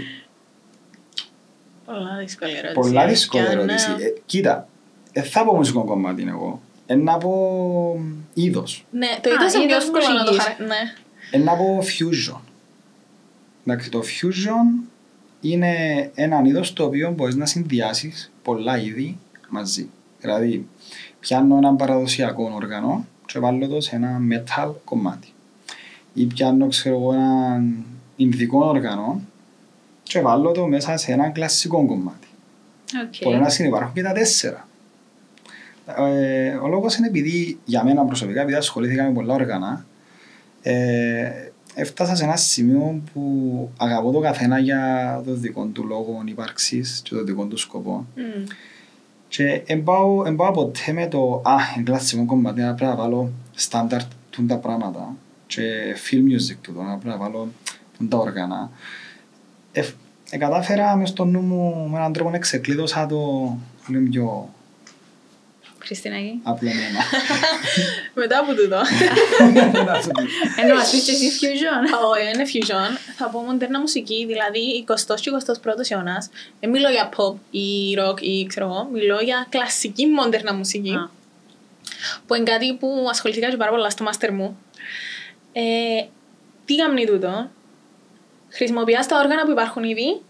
[1.86, 2.74] Πολλά δύσκολη ερώτηση.
[2.74, 3.90] πολλά δύσκολη Και αν, ερώτηση.
[4.00, 4.68] ε, Ε, Κοίτα,
[5.14, 6.62] δεν θα πω μουσικό κομμάτι εγώ.
[6.86, 8.00] Ένα να πω
[8.34, 8.86] είδος.
[8.92, 10.44] Ναι, το Α, είδος είναι πιο είδος εύκολο να το μουσικής.
[10.44, 10.84] χαρακτηρίσει.
[10.84, 10.94] Ναι.
[11.32, 12.40] Ένα να πω fusion.
[13.66, 14.88] Εντάξει, το fusion
[15.42, 15.74] είναι
[16.16, 19.18] ένα είδος το οποίο μπορείς να συνδυάσεις πολλά είδη
[19.50, 19.90] μαζί.
[20.20, 20.68] Δηλαδή,
[21.20, 25.28] πιάνω έναν παραδοσιακό όργανο και βάλω το σε ένα metal κομμάτι.
[26.14, 29.22] ή πιάνω ξέρω εγώ έναν ινδικό όργανο
[30.04, 32.28] και βάλω το μέσα σε ένα κλασικό κομμάτι.
[33.06, 33.24] Οκ.
[33.24, 34.68] Μπορεί να συνυπάρχουν και τα τέσσερα.
[35.98, 39.86] Ε, ο λόγος είναι επειδή για μένα προσωπικά, επειδή ασχολήθηκα με πολλά όργανα,
[40.62, 47.02] ε, έφτασα σε ένα σημείο που αγαπώ το καθένα για το δικό του λόγο ύπαρξης
[47.04, 48.06] και το δικό του σκοπό.
[48.16, 48.44] Μμ.
[49.30, 52.98] Και δεν πάω, εν πάω ποτέ με το «Α, είναι κλασικό κομμάτι, να πρέπει να
[52.98, 55.16] βάλω στάνταρτ τούν τα πράγματα»
[55.48, 55.62] και
[56.10, 57.48] film music του, να πρέπει να βάλω
[57.98, 58.72] τούν τα όργανα.
[59.72, 59.84] Ε,
[60.30, 63.18] ε, κατάφερα μες στο νου μου με έναν τρόπο να ξεκλείδωσα το
[63.88, 64.50] λίγο πιο
[65.90, 66.40] Χριστίνακη.
[66.44, 67.02] απλωμένα.
[68.22, 68.82] Μετά από τούτο.
[70.62, 71.84] Ενώ μας πεις και εσύ fusion.
[72.12, 72.98] Όχι, είναι fusion.
[73.18, 76.28] Θα πω μοντέρνα μουσική, δηλαδή 20ο και 21ο αιώνα.
[76.60, 80.94] Δεν μιλώ για pop ή rock ή ξέρω εγώ, μιλώ για κλασική μοντέρνα μουσική.
[80.94, 81.10] Α.
[82.28, 84.58] Που είναι κάτι που ασχοληθήκα και πάρα πολλά στο μάστερ μου.
[85.54, 85.62] Ε,
[86.66, 87.50] τι κάνει τούτο,
[88.50, 90.22] χρησιμοποιάς τα όργανα που υπάρχουν ήδη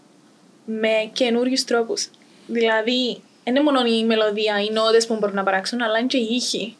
[0.64, 2.10] με καινούριους τρόπους.
[2.46, 6.18] Δηλαδή, δεν είναι μόνο η μελωδία, οι νότες που μπορούν να παράξουν, αλλά είναι και
[6.18, 6.76] οι ήχοι.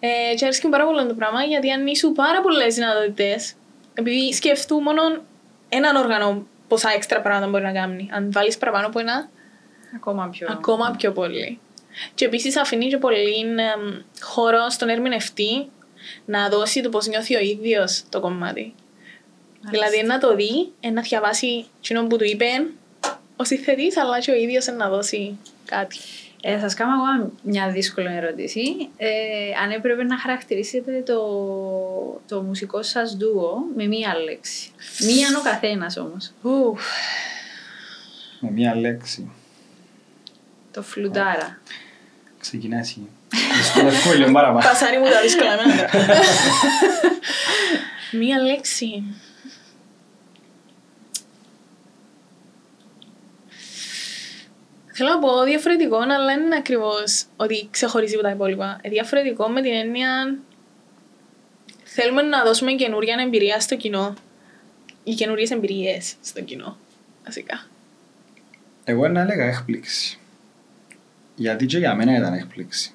[0.00, 3.54] Ε, και αρέσκει μου πάρα πολύ το πράγμα γιατί ανοίγουν πάρα πολλές δυνατότητες.
[3.94, 5.00] Επειδή σκεφτού μόνο
[5.68, 8.08] έναν όργανο πόσα έξτρα πράγματα μπορεί να κάνει.
[8.12, 9.28] Αν βάλεις παραπάνω από ένα,
[9.94, 10.48] Ακόμα πιο...
[10.50, 11.58] ακόμα πιο πολύ.
[12.14, 15.68] Και επίσης αφήνει και πολύ εμ, χώρο στον ερμηνευτή
[16.24, 18.74] να δώσει το πώς νιώθει ο ίδιος το κομμάτι.
[19.70, 22.46] Δηλαδή να το δει, ε, να διαβάσει εκείνο που του είπε
[23.36, 25.98] ο συνθετής, αλλά και ο ίδιος να δώσει κάτι.
[26.46, 28.62] Ε, θα σας κάνω εγώ μια δύσκολη ερώτηση.
[28.96, 29.08] Ε,
[29.62, 31.20] αν έπρεπε να χαρακτηρίσετε το,
[32.28, 34.70] το μουσικό σας ντουο με μία λέξη.
[35.00, 36.32] Μίαν ο καθένας όμως.
[36.42, 36.82] Ουφ.
[38.40, 39.30] με μία λέξη.
[40.72, 41.60] Το φλουτάρα.
[42.40, 43.08] Ξεκινά εσύ.
[43.56, 44.68] Δυσκολεύομαι λίγο παραπάνω.
[44.68, 46.14] Πασάρι μου τα δύσκολα εμένα τώρα.
[48.20, 49.02] Μία λέξη.
[54.96, 58.78] Θέλω να πω διαφορετικό, αλλά δεν είναι ακριβώς ότι ξεχωρίζει από τα υπόλοιπα.
[58.82, 60.38] Ε, Διαφορετικό με την έννοια.
[61.84, 64.14] Θέλουμε να δώσουμε καινούρια εμπειρία στο κοινό.
[65.04, 66.76] Οι καινούριες εμπειρίες στο κοινό.
[67.24, 67.66] Βασικά.
[68.84, 70.18] Εγώ να έλεγα έκπληξη.
[71.34, 72.93] Γιατί και για μένα ήταν έκπληξη.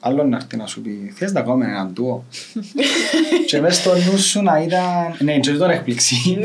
[0.00, 2.24] Άλλο να έρθει να σου πει, θες να κάνουμε έναν τούο;
[3.46, 6.40] και μες στο νου σου να ήταν, ναι, και τώρα έκπληξη,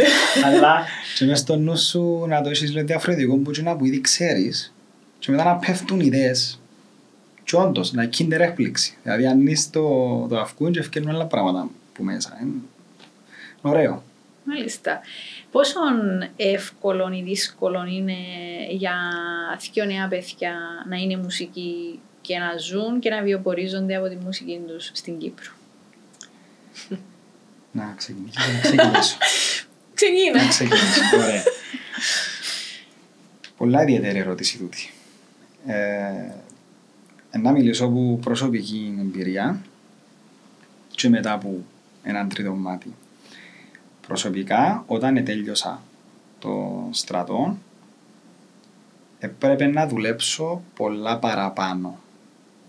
[0.45, 0.83] αλλά
[1.17, 4.01] και μες στο νου σου να το έχεις λίγο διαφορετικό που και να που ήδη
[4.01, 4.73] ξέρεις
[5.19, 6.61] και μετά να πέφτουν ιδέες.
[7.43, 8.97] Και όντως, να kinder έκπληξη.
[9.03, 9.81] Δηλαδή ανοίγεις το,
[10.29, 12.37] το αυκούν και ευκαιρνούν άλλα πράγματα που μέσα.
[12.41, 12.51] Είναι
[13.61, 14.03] ωραίο.
[14.43, 14.99] Μάλιστα.
[15.51, 15.79] Πόσο
[16.35, 18.17] εύκολο ή δύσκολο είναι
[18.69, 18.95] για
[19.73, 20.53] δύο νέα παιδιά
[20.89, 25.51] να είναι μουσικοί και να ζουν και να βιοπορίζονται από τη μουσική τους στην Κύπρο.
[27.71, 28.39] Να ξεκινήσω.
[28.53, 29.17] Να ξεκινήσω.
[29.93, 30.43] Ξεκίνα.
[30.43, 31.17] Να ξεκινήσω.
[31.21, 31.43] Ωραία.
[33.57, 34.89] Πολλά ιδιαίτερη ερώτηση τούτη.
[35.65, 39.61] Ε, να μιλήσω από προσωπική εμπειρία
[40.95, 41.63] και μετά από
[42.03, 42.93] έναν τρίτο μάτι.
[44.07, 45.81] Προσωπικά, όταν τέλειωσα
[46.39, 47.57] το στρατό,
[49.19, 52.02] έπρεπε να δουλέψω πολλά παραπάνω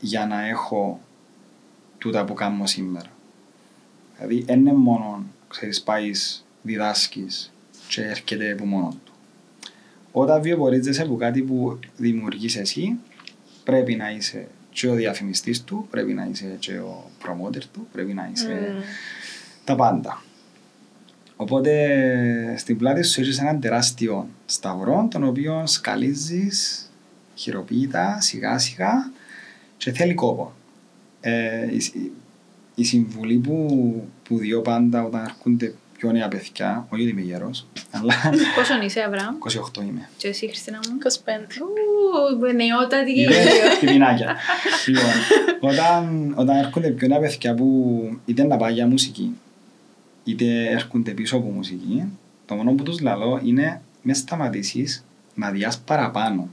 [0.05, 1.01] για να έχω
[1.99, 3.11] τούτα που κάνω σήμερα.
[4.17, 7.53] Δηλαδή, δεν είναι μόνο, ξέρεις, πάεις, διδάσκεις
[7.89, 9.13] και έρχεται από μόνο του.
[10.13, 12.97] Όταν βιοπορίζεσαι από κάτι που δημιουργείς εσύ,
[13.65, 18.13] πρέπει να είσαι και ο διαφημιστής του, πρέπει να είσαι και ο promoter του, πρέπει
[18.13, 18.83] να είσαι Μμμ.
[19.65, 20.23] τα πάντα.
[21.37, 26.89] Οπότε στην πλάτη σου έχεις έναν τεράστιο σταυρό, τον οποίο σκαλίζεις
[27.35, 29.11] χειροποίητα, σιγά σιγά
[29.77, 30.53] και θέλει κόπο.
[31.21, 32.13] Ε, η, η-
[32.75, 33.67] η συμβουλή που,
[34.23, 38.15] που διώ πάντα όταν έρχονται πιο νέα παιδιά, όχι ότι είμαι γέρος, αλλά
[38.57, 39.37] Πόσον είσαι, Αβραάμ,
[39.75, 40.09] 28 είμαι.
[40.17, 41.31] και εσύ, Χριστίνα μου; 25.
[42.41, 43.79] Ου, νεότατη και Είδες, ίδιο.
[43.81, 44.37] πιπινάκια.
[44.87, 45.11] Λοιπόν,
[45.71, 49.31] όταν, όταν έρχονται πιο νέα παιδιά που είτε να πάει για μουσική,
[50.25, 52.05] είτε έρχονται πίσω από μουσική,
[52.47, 56.49] το μόνο που τους λαλώ είναι μες σταματήσεις να διάς παραπάνω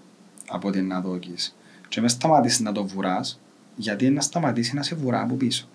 [0.49, 1.55] από ότι να δόκεις.
[1.91, 3.39] Και μες σταματήσεις να το βουράς,
[3.75, 5.67] γιατί να σταματήσει να σε βουρά από πίσω.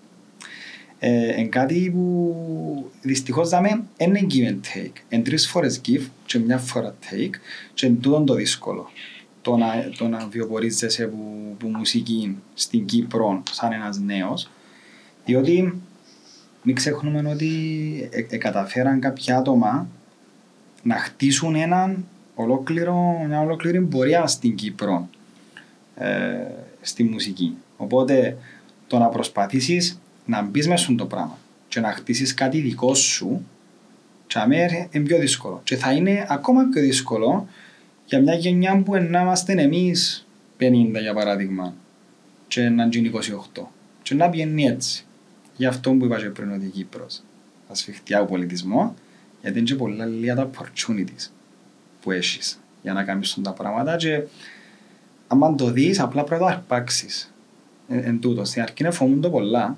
[0.99, 4.93] Ε, εν κάτι που δυστυχώς δάμε είναι give and take.
[5.09, 7.33] Εν τρεις φορές give και μια φορά take
[7.73, 8.89] και εν τούτον το δύσκολο.
[9.41, 14.49] Το να, το να βιοπορίζεσαι που, που μουσική στην Κύπρο σαν ένας νέος.
[15.25, 15.81] Διότι
[16.61, 17.51] μην ξεχνούμε ότι
[18.11, 19.87] ε, ε, καταφέραν κάποια άτομα
[20.83, 25.09] να χτίσουν έναν ολόκληρο, μια ολόκληρη πορεία στην Κύπρο
[25.97, 26.37] ε,
[26.81, 27.57] στη μουσική.
[27.77, 28.37] Οπότε
[28.87, 33.45] το να προσπαθήσεις να μπεις μέσα στο πράγμα και και να χτίσεις κάτι δικό σου,
[34.27, 35.61] τσαμέ είναι πιο δύσκολο.
[35.63, 37.47] Και θα είναι ακόμα πιο δύσκολο
[38.05, 40.27] για μια γενιά που να είμαστε εμείς
[40.59, 41.73] 50 για παράδειγμα
[42.47, 43.11] και να γίνει
[43.55, 43.61] 28
[44.01, 45.05] και να πιένει έτσι.
[45.55, 47.21] Γι' αυτό που είπα και πριν ότι η Κύπρος
[47.67, 48.95] θα σφιχτεί από πολιτισμό
[49.41, 51.29] γιατί είναι και πολλά λίγα τα opportunities
[52.01, 54.23] που έχεις για να κάνεις τα πράγματα και
[55.27, 57.33] άμα το δεις απλά πρέπει να το αρπάξεις
[57.87, 58.49] εν, εν τούτος.
[58.49, 59.77] Στην αρχή φοβούν το πολλά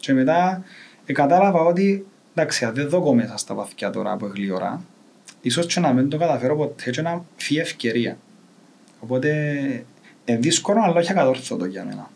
[0.00, 0.64] και μετά
[1.06, 4.82] ε, κατάλαβα ότι εντάξει, αν δεν δω μέσα στα βαθιά τώρα από γλυόρα,
[5.40, 8.18] ίσως και να μην το καταφέρω ποτέ και να φύγει ευκαιρία.
[9.00, 9.28] Οπότε
[10.24, 12.10] είναι δύσκολο αλλά όχι ακατόρθωτο για μένα.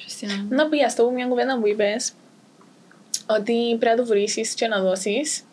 [0.00, 0.46] Χριστίνα.
[0.48, 2.12] Να πει αυτό μια κουβέντα που είπες,
[3.26, 5.44] ότι πρέπει να το βρήσεις και να δώσεις.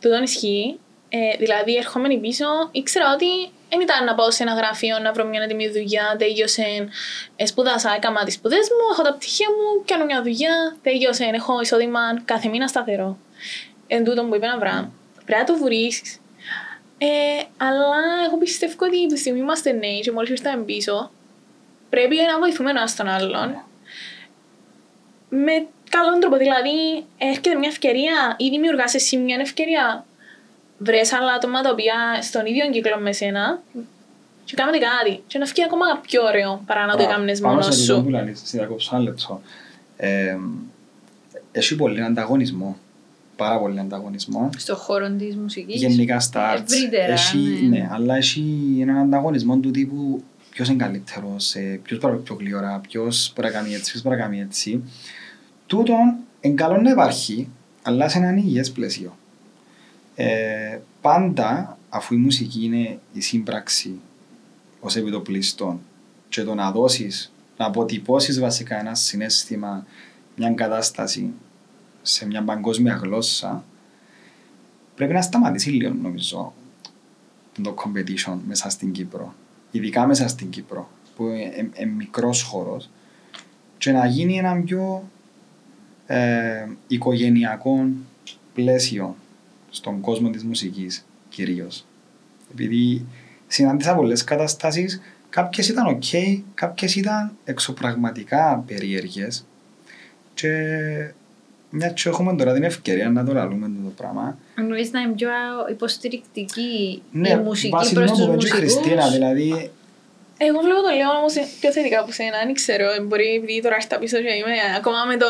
[0.00, 0.78] Τούτον ισχύει.
[1.08, 3.26] Ε, δηλαδή, ερχόμενη πίσω, ήξερα ότι
[3.68, 6.88] δεν ήταν να πάω σε ένα γραφείο να βρω μια έτοιμη δουλειά, τέλειωσε,
[7.36, 11.60] ε, σπούδασα, έκανα τις σπουδές μου, έχω τα πτυχία μου, κάνω μια δουλειά, τέλειωσε, έχω
[11.60, 13.18] εισόδημα κάθε μήνα σταθερό.
[13.86, 14.90] Εν τούτο που είπε να βρά.
[15.24, 16.20] Πρέπει να το βρήσεις.
[16.98, 17.06] Ε,
[17.56, 21.10] αλλά εγώ πιστεύω ότι τη στιγμή είμαστε νέοι και μόλις ήρθαμε πίσω,
[21.90, 23.64] πρέπει να βοηθούμε ένας τον άλλον
[25.28, 26.36] με καλό τρόπο.
[26.36, 30.04] Δηλαδή, έρχεται μια ευκαιρία ή δημιουργάς εσύ μια ευκαιρία.
[30.78, 33.62] Βρες άλλα άτομα τα οποία στον ίδιο κύκλο με σένα
[34.44, 35.22] και κάνετε κάτι.
[35.26, 38.02] Και να φύγει ακόμα πιο ωραίο παρά να το έκαμνες Πάνω μόνος σε τούτο σου.
[38.04, 39.40] που λαλείς, σε διακόψω ένα λεπτό.
[39.96, 40.36] Ε,
[41.52, 42.76] έχει πολύ ανταγωνισμό.
[43.36, 44.50] Πάρα πολύ ανταγωνισμό.
[44.56, 45.80] Στον χώρο της μουσικής.
[45.80, 46.62] Γενικά στα arts.
[46.62, 47.78] Ευρύτερα, Έχει, ναι.
[47.78, 52.34] ναι, αλλά έχει έναν ανταγωνισμό του τύπου ποιος είναι καλύτερος, ε, ποιος μπορεί να πιο
[52.40, 54.82] γλυόρα, ποιος μπορεί να κάνει έτσι, ποιος μπορεί να κάνει έτσι.
[55.66, 57.48] Τούτον είναι καλό να υπάρχει,
[57.82, 59.16] αλλά σε έναν υγιές πλαίσιο.
[60.18, 64.00] Ε, πάντα, αφού η μουσική είναι η σύμπραξη
[64.80, 65.80] ως επιτοπλίστων
[66.28, 69.86] και το να δώσεις, να αποτυπώσεις βασικά ένα συνέστημα,
[70.36, 71.32] μια κατάσταση
[72.02, 73.64] σε μια παγκόσμια γλώσσα,
[74.94, 76.52] πρέπει να σταματήσει λίγο νομίζω
[77.62, 79.34] το competition μέσα στην Κύπρο.
[79.70, 82.90] Ειδικά μέσα στην Κύπρο, που είναι μικρός χώρος
[83.78, 85.08] και να γίνει ένα πιο
[86.06, 87.88] ε, οικογενειακό
[88.54, 89.16] πλαίσιο
[89.76, 91.84] στον κόσμο της μουσικής κυρίως.
[92.52, 93.06] Επειδή
[93.46, 99.46] συνάντησα πολλές καταστάσεις, κάποιες ήταν ok, κάποιες ήταν εξωπραγματικά περίεργες
[100.34, 100.50] και
[101.70, 104.38] μια και έχουμε τώρα την ευκαιρία να το λαλούμε το πράγμα.
[104.58, 105.28] Εννοείς να είναι πιο
[105.70, 108.80] υποστηρικτική Ναι, η μουσική βάσει προς τους τους που είπε και η μουσικούς.
[108.80, 109.70] Χριστίνα, δηλαδή
[110.38, 113.98] Εγώ βλέπω το λέω όμως πιο θετικά από σένα, δεν ξέρω, μπορεί επειδή τώρα έρθα
[113.98, 115.26] πίσω και είμαι ακόμα με το...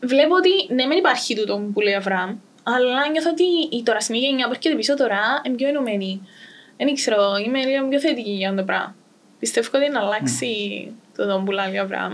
[0.00, 4.18] Βλέπω ότι ναι μεν υπάρχει τούτο που λέει ο Αβραάμ, αλλά νιώθω ότι η τωρασινή
[4.18, 6.28] γενιά που έρχεται πίσω τώρα είναι πιο ενωμένη.
[6.76, 8.94] Δεν ξέρω, είμαι λίγο πιο θετική για το πράγμα.
[9.38, 12.12] Πιστεύω ότι να αλλάξει το δόν που λέει ο Αβραάμ.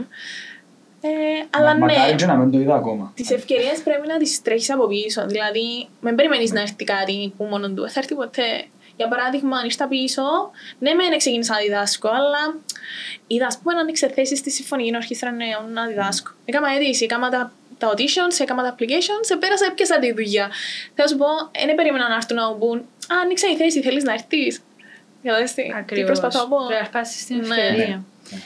[1.01, 1.09] Ε,
[1.51, 3.13] αλλά μα- μακάρι ναι, και να μην το είδα ακόμα.
[3.15, 5.27] τις ευκαιρίες πρέπει να τις τρέχεις από πίσω.
[5.27, 7.91] Δηλαδή, μην περιμένεις να έρθει κάτι που μόνο του.
[7.91, 8.65] Θα έρθει ποτέ.
[8.97, 10.23] Για παράδειγμα, αν ήρθα πίσω,
[10.79, 12.57] ναι, μεν ξεκίνησα να διδάσκω, αλλά
[13.27, 16.31] είδα, ας πούμε, να ανοίξε θέση στη συμφωνική ορχήστρα νέων να διδάσκω.
[16.45, 20.51] Έκανα αίτηση, έκανα τα, τα auditions, έκανα τα applications, πέρασα, έπιασα τη δουλειά.
[20.95, 21.27] Θέλω να σου πω,
[21.67, 24.61] δεν περίμενα να έρθουν να μου πούν, Α, ανοίξα η θέση, θέλεις να έρθεις;
[25.23, 26.07] Κατάλαβε τι Ακριβώς.
[26.07, 26.57] προσπαθώ να πω.
[26.67, 27.43] Πρέπει να χάσεις την Ναι.
[27.55, 27.87] ευκαιρία.
[28.31, 28.39] Ναι.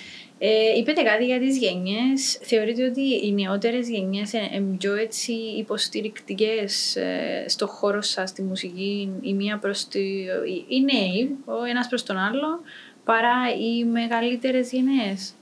[0.43, 2.39] Ε, είπετε κάτι για τις γενιές.
[2.43, 9.09] Θεωρείτε ότι οι νεότερες γενιές είναι πιο έτσι υποστηρικτικές ε, στο χώρο σας, στη μουσική,
[9.21, 9.99] η μία προς τη...
[9.99, 12.61] οι- οι νέοι, ο ένας προς τον άλλο,
[13.05, 15.33] παρά οι μεγαλύτερες γενιές;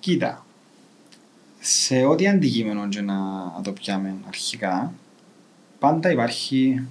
[0.00, 0.46] Κοίτα,
[1.60, 4.92] σε ό,τι αντικείμενο και να το πιάμε αρχικά,
[5.78, 6.86] πάντα υπάρχει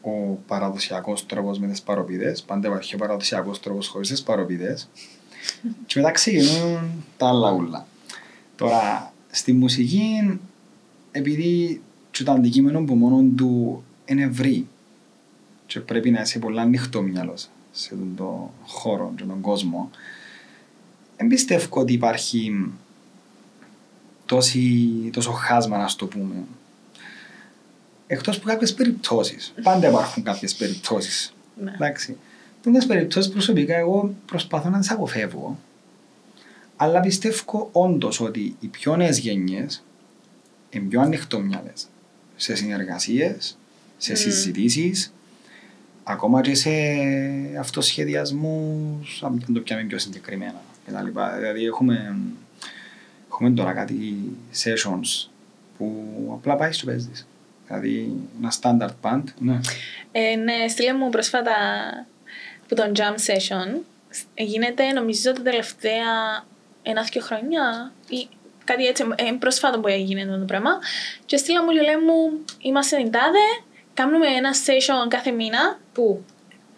[0.00, 4.88] ο παραδοσιακός τρόπος με τις παροπίδες, πάντα υπάρχει ο παραδοσιακός τρόπος χωρίς τις παροπίδες
[5.86, 7.86] και μετά ξεκινούν τα άλλα ούλα.
[8.56, 10.40] Τώρα, στη μουσική,
[11.10, 14.66] επειδή και το αντικείμενο που μόνο του είναι ευρύ
[15.66, 19.90] και πρέπει να είσαι πολλά ανοιχτό μυαλός σε τον το χώρο και τον κόσμο,
[21.16, 22.70] δεν πιστεύω ότι υπάρχει
[24.30, 26.34] τόση, τόσο χάσμα, να το πούμε.
[28.06, 29.54] Εκτός από κάποιες περιπτώσεις.
[29.62, 31.34] Πάντα υπάρχουν κάποιες περιπτώσεις.
[31.62, 31.70] Ναι.
[31.74, 32.16] Εντάξει.
[32.62, 35.58] Πολλές περιπτώσεις προσωπικά εγώ προσπαθώ να τις αποφεύγω.
[36.76, 39.82] Αλλά πιστεύω όντως ότι οι πιο νέες γενιές
[40.70, 41.88] είναι πιο ανοιχτόμυαλες
[42.36, 43.58] σε συνεργασίες,
[43.98, 44.18] σε Μμμ.
[44.18, 45.12] συζητήσεις,
[46.04, 46.70] ακόμα και σε
[47.58, 50.62] αυτοσχεδιασμούς, αν το πιάμε πιο συγκεκριμένα.
[50.84, 51.36] Και τα λοιπά.
[51.36, 52.16] Δηλαδή έχουμε,
[53.40, 54.22] έχουμε τώρα κάτι
[54.64, 55.28] sessions
[55.78, 55.94] που
[56.32, 57.26] απλά πάει στο παίζεις.
[57.66, 59.22] Δηλαδή ένα standard band.
[59.38, 59.60] Ναι.
[60.12, 61.52] Ε, ναι, στείλε μου πρόσφατα
[62.68, 63.80] που τον jam session.
[64.34, 66.44] Ε, Γίνεται νομίζω τα τελευταία
[66.82, 68.28] ένα-δυο χρόνια ή
[68.64, 70.70] κάτι έτσι, ε, πρόσφατο που έγινε το πράγμα.
[71.26, 73.46] Και στείλα μου και λέει μου, είμαστε την τάδε,
[73.94, 76.24] κάνουμε ένα session κάθε μήνα, Πού;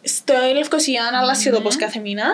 [0.03, 2.25] στο Λευκοσία, αλλά σχεδόν πως κάθε μήνα.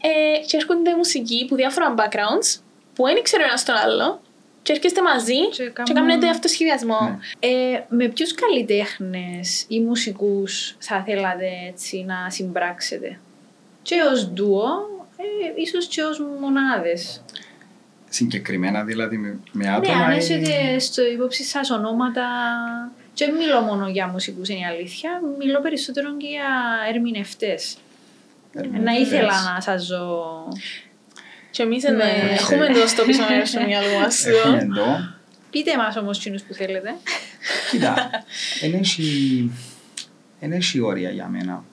[0.00, 2.63] Ε, και έρχονται μουσικοί που διάφορα backgrounds,
[2.94, 4.20] που δεν ήξερε ένας τον άλλο,
[4.62, 7.00] και έρχεστε μαζί Και και, κάνουν- κάνετε αυτοσχεδιασμό.
[7.00, 7.48] Ναι.
[7.48, 13.18] Ε, με ποιους καλλιτέχνες ή μουσικούς θα θέλατε έτσι να συμπράξετε;
[13.82, 14.64] Και ως ντουο,
[15.16, 17.22] ε, ίσως και ως μονάδες.
[18.08, 20.04] Συγκεκριμένα δηλαδή με, με Ναι, άτομα.
[20.04, 22.24] αν ή- έχετε στο υπόψη σας ονόματα
[23.14, 26.48] και δεν μιλώ μόνο για μουσικούς είναι η αλήθεια, μιλώ περισσότερο και για
[26.88, 27.76] ερμηνευτές.
[28.54, 28.84] ερμηνευτές.
[28.84, 30.24] Να ήθελα να σας ζω...
[31.54, 31.90] Και εμείς Ναι.
[31.90, 32.28] ναι.
[32.38, 34.26] έχουμε το στο πίσω μέρος του μυαλού μας.
[34.26, 35.14] Έχουμε εδώ.
[35.50, 36.94] Πείτε μας όμως κοινούς που θέλετε.
[37.70, 38.10] Κοίτα,
[38.60, 39.50] δεν έχει,
[40.40, 41.64] δεν έχει όρια για μένα.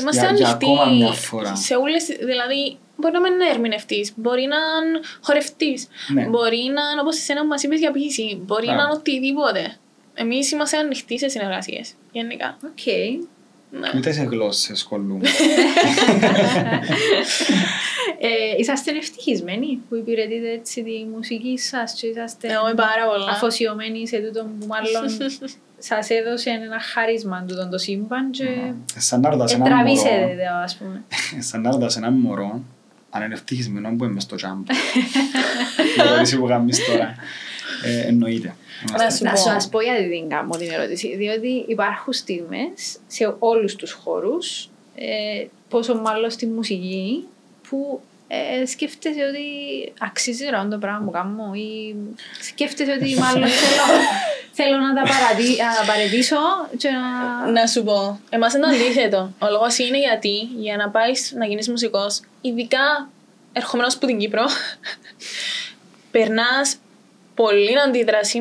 [0.00, 1.54] Είμαστε για, για ανοιχτοί ακόμα μια φορά.
[1.56, 6.22] σε όλες, δηλαδή μπορεί να μην είναι ερμηνευτής, μπορεί να είναι χορευτής, Ναι.
[6.24, 8.80] μπορεί να είναι όπως εσένα που μας είπες για ποίηση, μπορεί Μπράβο.
[8.80, 9.76] να είναι οτιδήποτε.
[10.14, 12.56] Εμείς είμαστε ανοιχτοί σε συνεργασίες, γενικά.
[12.64, 12.86] Οκ.
[13.70, 13.90] Ναι.
[13.96, 15.28] Ούτε σε γλώσσες κολλούμε.
[18.20, 23.30] Ε, είσαστε ευτυχισμένοι που υπηρετείτε έτσι τη μουσική σας και είσαστε Εγώ είμαι πάρα πολλά.
[23.30, 25.08] αφοσιωμένοι σε τούτο που μάλλον
[25.78, 28.44] σας έδωσε ένα χάρισμα τούτο το σύμπαν και
[28.96, 31.02] Ε, Σαν να ρωτάς έναν τραβήσετε μωρό, το ας πούμε.
[31.38, 32.62] ε, σαν να ρωτάς έναν μωρό,
[33.10, 34.66] αν είναι ευτυχισμένο που είμαι μες στο τζάμπ.
[35.96, 37.14] Η ερώτηση που κάνεις τώρα.
[37.84, 38.54] Ε, εννοείται.
[38.98, 39.36] Να σου Να πω.
[39.36, 41.16] σας πω γιατί την κάνω την ερώτηση.
[41.16, 47.24] Διότι υπάρχουν στιγμές σε όλους τους χώρους, ε, πόσο μάλλον στη μουσική,
[47.68, 49.46] που ε, σκέφτεσαι ότι
[49.98, 51.94] αξίζει ρε το πράγμα που κάνω ή
[52.40, 53.82] σκέφτεσαι ότι μάλλον θέλω,
[54.58, 56.36] θέλω να τα, παραδεί, να τα παρετήσω
[56.76, 57.50] και να...
[57.50, 59.32] Να σου πω, εμάς είναι το αντίθετο.
[59.38, 63.10] Ο λόγος είναι γιατί για να πάεις να γίνεις μουσικός, ειδικά
[63.52, 64.44] ερχόμενος από την Κύπρο,
[66.10, 66.76] περνάς
[67.42, 68.38] πολύ αντίδραση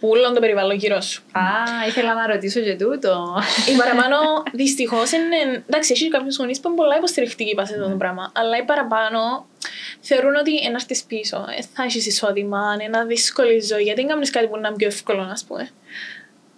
[0.00, 1.22] που όλο το περιβάλλον γύρω σου.
[1.32, 1.42] Α,
[1.88, 3.42] ήθελα να ρωτήσω και τούτο.
[3.72, 4.16] Η παραπάνω
[4.52, 5.62] δυστυχώς είναι.
[5.68, 8.32] Εντάξει, έχει κάποιους γονείς που είναι πολλά υποστηρικτικοί πας σε αυτό το πράγμα.
[8.34, 9.46] Αλλά οι παραπάνω
[10.00, 11.36] θεωρούν ότι ένας έρθει πίσω.
[11.58, 13.82] Ε, θα έχεις εισόδημα, είναι ένα δύσκολη ζωή.
[13.82, 15.68] Γιατί δεν κάνεις κάτι που να είναι πιο εύκολο, α πούμε.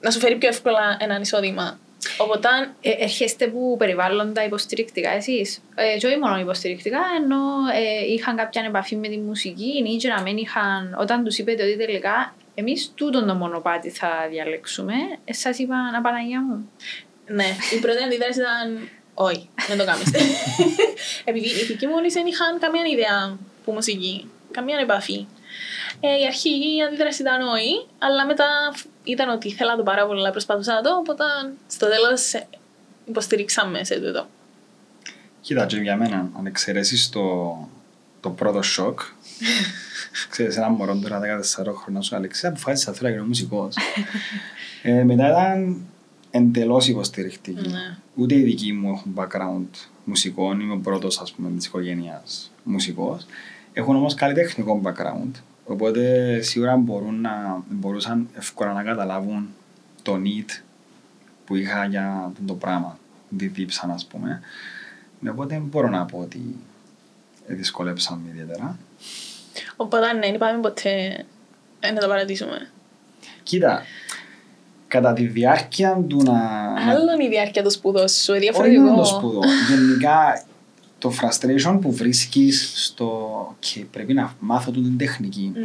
[0.01, 1.79] Να σου φέρει πιο εύκολα ένα εισόδημα.
[2.19, 2.49] Οπότε,
[2.81, 5.61] Ε, έρχεστε που περιβάλλοντα υποστηρικτικά εσείς.
[5.75, 7.41] Ε, και όχι μόνο υποστηρικτικά, ενώ
[7.75, 11.63] ε, είχαν κάποια επαφή με τη μουσική ή και να μην είχαν, όταν τους είπετε
[11.63, 16.71] ότι τελικά εμείς τούτον το μονοπάτι θα διαλέξουμε, ε, σας είπαν Απαναγία μου.
[17.27, 18.89] ναι, η πρώτη αντίδραση ήταν.
[19.15, 20.13] Όχι, δεν το κάνεις.
[21.25, 25.27] Επειδή οι δικοί μου γονείς δεν είχαν καμία ιδέα που μουσική, καμία επαφή.
[26.01, 28.47] Ε, η αρχική αντίδραση ήταν όχι, αλλά μετά
[29.05, 31.25] ήταν ότι ήθελα το πάρα πολύ, αλλά προσπαθούσα να το, οπότε
[31.67, 32.47] στο τέλος ε,
[33.05, 34.27] υποστηρίξαμε σε τούτο.
[35.41, 37.57] Κοίτα, και για μένα, αν εξαιρέσεις το,
[38.21, 39.01] το πρώτο σοκ,
[40.31, 41.21] ξέρεις, ένα μωρό τώρα
[41.61, 43.75] 14 χρόνια σου, Αλεξία, αποφάσισα θέλω να γίνω μουσικός.
[44.83, 45.87] ε, μετά ήταν
[46.31, 47.69] εντελώς υποστηρικτική.
[47.69, 47.97] Ναι.
[48.15, 53.27] Ούτε οι δικοί μου έχουν background μουσικών, είμαι ο πρώτος, ας πούμε, της οικογένειας μουσικός.
[53.73, 55.31] Έχουν όμως καλλιτεχνικό background,
[55.69, 59.49] οπότε σίγουρα μπορούν να, μπορούσαν εύκολα να καταλάβουν
[60.03, 60.61] το need
[61.45, 62.99] που είχα για το πράγμα,
[63.39, 64.41] τη δίψα, ας πούμε.
[65.21, 66.57] Ναι, Οπότε δεν μπορώ να πω ότι
[67.47, 68.79] δυσκολέψαμε ιδιαίτερα.
[69.77, 71.25] Οπότε ναι, δεν είπαμε ποτέ
[71.81, 72.71] ε, να το παρατήσουμε.
[73.43, 73.83] Κοίτα,
[74.89, 76.33] κατά τη διάρκεια του να...
[76.33, 78.83] να- Άλλο είναι η διάρκεια του σπουδών σου, ε, Όχι διαφορετικό.
[78.83, 79.41] μόνο το σπουδό.
[79.69, 80.43] Γενικά
[80.99, 85.59] το frustration που βρίσκεις στο «και πρέπει να μάθω την τεχνική» Mm.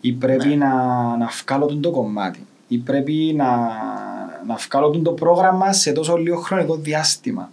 [0.00, 0.68] ή πρέπει να,
[1.16, 3.46] να βγάλω τον το κομμάτι ή πρέπει να,
[4.46, 7.50] να βγάλω τον το πρόγραμμα σε τόσο λίγο χρονικό διάστημα.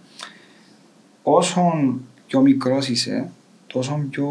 [1.22, 1.72] Όσο
[2.26, 3.30] πιο μικρός είσαι,
[3.66, 4.26] τόσο πιο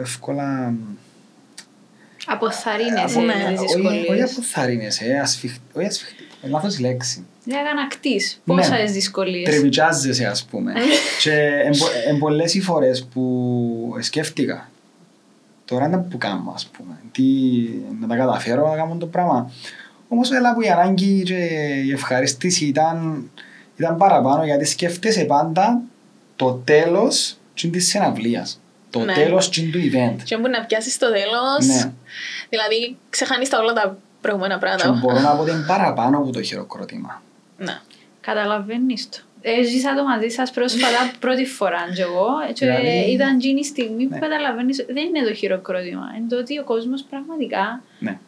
[0.00, 0.74] εύκολα
[2.26, 4.32] Αποθαρρύνεσαι ναι, με τις όχι- Όχι δυσκολίες.
[4.32, 5.54] αποθαρρύνεσαι, ασφιχ...
[5.72, 7.26] όχι ασφιχτή, λάθος λέξη.
[7.44, 8.54] Για να ανακτείς Ναι.
[8.54, 9.48] πόσες δυσκολίες.
[9.48, 10.72] Τρεβιτσάζεσαι ας πούμε.
[11.22, 11.32] και
[12.08, 14.70] εν πολλές οι φορές που σκέφτηκα
[15.64, 17.00] τώρα είναι που κάνω ας πούμε.
[17.12, 17.22] Τι,
[18.00, 19.50] να τα καταφέρω να κάνω το πράγμα.
[20.08, 21.34] Όμως έλα που η ανάγκη και
[21.86, 23.30] η ευχαρίστηση ήταν,
[23.76, 25.80] ήταν παραπάνω γιατί σκέφτεσαι πάντα
[26.36, 28.58] το τέλος της συναυλίας.
[28.90, 29.12] Το Ναι.
[29.12, 30.16] τέλος του event.
[30.24, 31.66] Και μπορεί να πιάσεις στο τέλος.
[31.76, 31.92] Ναι.
[32.48, 34.90] Δηλαδή, ξεχάνεις τα όλα τα προηγούμενα Και πράγματα.
[35.00, 37.22] μπορώ να πω ότι είναι παραπάνω από το χειροκρότημα.
[37.58, 37.76] Ναι.
[38.20, 39.18] Καταλαβαίνεις το.
[39.46, 43.64] Ε, ζήσα το μαζί σας πρόσφατα πρώτη φορά και εγώ και Δηλαδή- ήταν εκείνη η
[43.64, 44.18] στιγμή που Ναι.
[44.18, 46.06] καταλαβαίνεις ότι δεν είναι το χειροκρότημα.
[46.18, 48.18] Είναι το ότι ο κόσμος πραγματικά Ναι.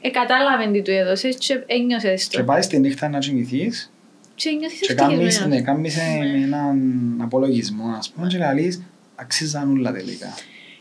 [0.00, 2.44] ε, κατάλαβε τι του έδωσες και ένιωσες Και το.
[2.44, 3.92] πάει τη νύχτα να κοιμηθείς
[4.34, 5.54] Και νιώθεις και κάνεις, ευτυχισμένος.
[5.54, 6.78] ναι, κάνεις ε, έναν
[7.22, 8.82] απολογισμό ας πούμε και λαλείς
[9.14, 10.26] αξίζαν όλα τελικά.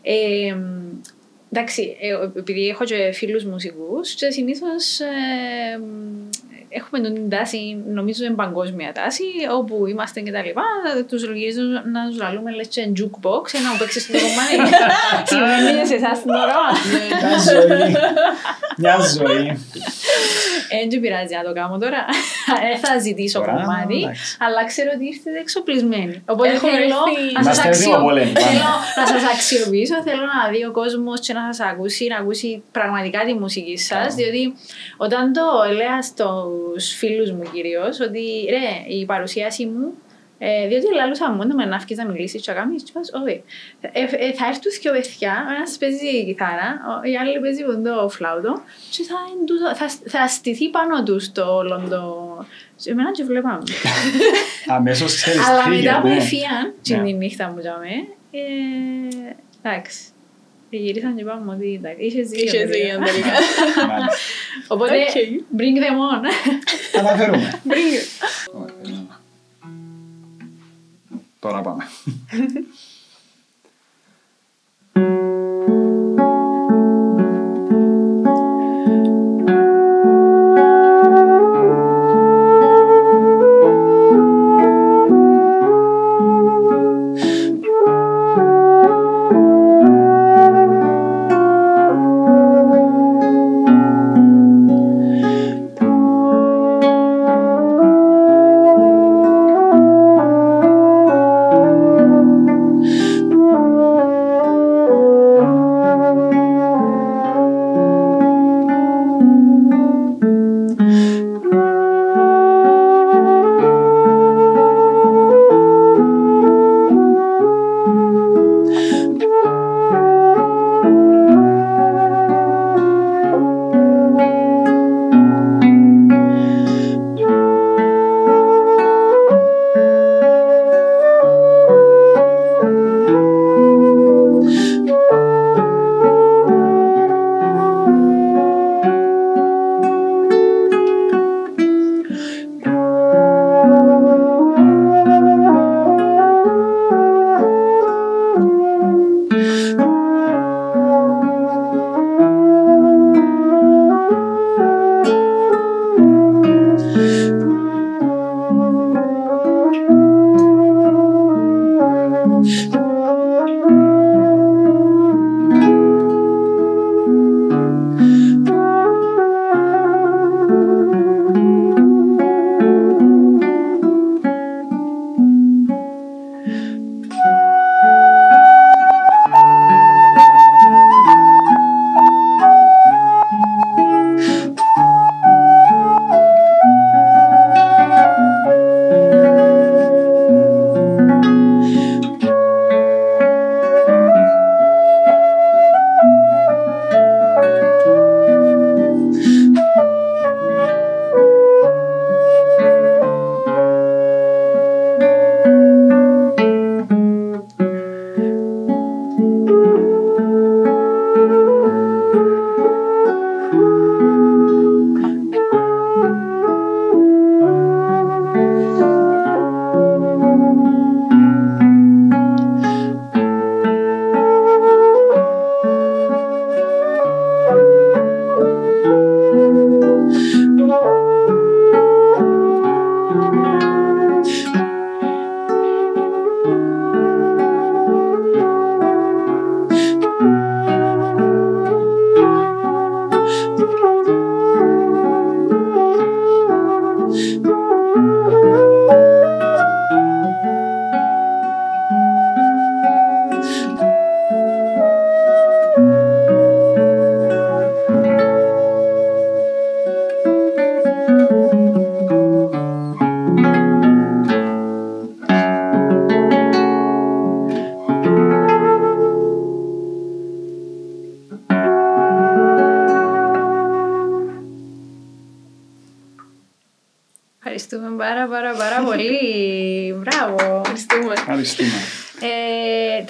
[0.01, 0.55] Ε,
[1.55, 5.05] Εντάξει, ε, επειδή έχω και φίλους μουσικούς και συνήθως ε,
[6.79, 9.23] έχουμε την τάση, νομίζω είναι παγκόσμια τάση,
[9.57, 10.61] όπου είμαστε και τα λοιπά,
[11.09, 11.61] τους λογίζω
[11.93, 14.55] να τους λαλούμε λες και jukebox, ένα που παίξεις στο κομμάτι.
[15.31, 16.57] Συμβαίνει και σε εσάς την ώρα.
[17.21, 17.95] Μια ζωή.
[18.77, 19.47] Μια ζωή.
[20.75, 22.01] Ε, Δεν πειράζει να το κάνω τώρα.
[22.65, 24.37] Δεν θα ζητήσω Τώρα, κομμάτι, εντάξει.
[24.45, 26.15] αλλά ξέρω ότι ήρθετε εξοπλισμένοι.
[26.33, 27.89] Οπότε Έχουμε θέλω έρθει- να σας, Είμαστε αξιο...
[27.91, 28.47] έτοιμοι πόλεμοι, πάμε.
[28.47, 28.69] θέλω
[28.99, 33.19] να σας αξιοποιήσω, θέλω να δει ο κόσμος και να σας ακούσει, να ακούσει πραγματικά
[33.27, 34.07] τη μουσική σας, Καλά.
[34.19, 34.43] διότι
[35.05, 36.23] όταν το έλεγα στους
[36.97, 39.93] φίλους μου κυρίως, ότι ρε, η παρουσίαση μου
[40.37, 43.43] ε, διότι λαλούσα μόνο με να φύγεις να μιλήσεις και να κάνεις και πας, όχι.
[43.81, 48.09] Ε, ε, θα έρθουν δύο παιδιά, ο ένας παίζει κιθάρα, ο- η άλλη παίζει το
[48.09, 52.01] φλάουτο και θα, εν τούτο- θα, θα στηθεί πάνω τους το όλο το...
[52.75, 53.63] Και Εμένα και βλέπαμε.
[54.77, 56.15] Αμέσως ξέρεις Αλλά trigger, μετά που ναι.
[56.15, 57.03] έφυγαν και Ναι.
[57.03, 57.89] τη νύχτα μου τζάμε,
[58.31, 58.39] ε,
[59.61, 59.99] εντάξει.
[60.77, 61.65] Eles são de Bermuda.
[61.65, 62.45] Ixezinha.
[62.45, 64.09] Ixezinha, obrigada.
[64.69, 65.03] Vale.
[65.09, 65.45] Okay.
[65.51, 66.23] Bring them on.
[66.93, 67.59] Palavra uma.
[67.65, 67.99] Bring.
[71.41, 71.87] Torabama.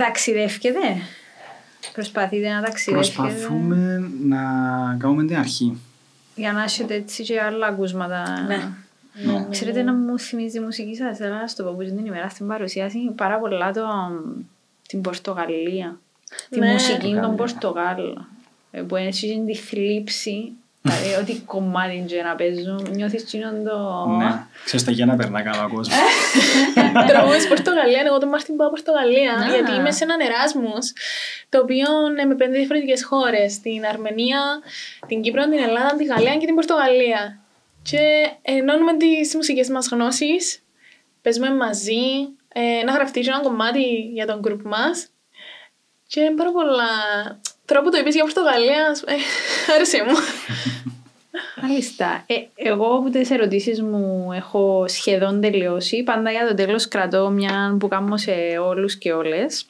[0.04, 0.80] ταξιδεύκετε;
[1.94, 3.12] Προσπαθείτε να ταξιδεύετε.
[3.16, 4.40] Προσπαθούμε να
[5.00, 5.78] κάνουμε την αρχή.
[6.36, 8.42] Για να έχετε έτσι και άλλα ακούσματα.
[8.48, 8.72] Ναι.
[9.26, 9.48] Ναι.
[9.50, 12.48] Ξέρετε να μου θυμίζει η μουσική σας, θέλω να στο πω που την ημέρα στην
[12.48, 13.82] παρουσίαση πάρα πολλά το,
[14.88, 15.98] την Πορτογαλία.
[16.50, 16.72] τη Ναι.
[16.72, 17.22] μουσική Πορτογαλία.
[17.22, 18.28] των Πορτογάλων.
[18.72, 20.52] Ε, Που έχει τη θλίψη,
[20.84, 24.06] δηλαδή ό,τι κομμάτι και να παίζουν, νιώθεις εκείνον το...
[24.18, 24.46] Ναι.
[24.66, 25.98] Ξέρεις τα γένα περνά καλά ο κόσμος.
[27.10, 29.34] Τραγούδι Πορτογαλία, εγώ τον Μάρτιν πάω Πορτογαλία.
[29.34, 29.50] Α.
[29.50, 30.94] Γιατί είμαι σε έναν Εράσμους,
[31.50, 33.60] το οποίο είναι με πέντε διαφορετικές χώρες.
[33.60, 34.42] Την Αρμενία,
[35.08, 37.40] την Κύπρο, την Ελλάδα, τη Γαλλία και την Πορτογαλία.
[37.82, 38.00] Και
[38.42, 40.64] ενώνουμε τις μουσικές μας γνώσεις,
[41.22, 42.06] παίζουμε μαζί,
[42.54, 45.08] ε, να γραφτεί και ένα κομμάτι για τον group μας.
[46.08, 46.92] Και είναι πάρα πολλά.
[47.66, 49.14] Τώρα που το είπες για Πορτογαλία, ε,
[49.76, 50.16] άρεσε μου.
[51.62, 52.24] Μάλιστα.
[52.28, 56.04] Ε, εγώ από τις ερωτήσεις μου έχω σχεδόν τελειώσει.
[56.04, 59.66] Πάντα για το τέλος κρατώ μια που κάνω σε όλους και όλες.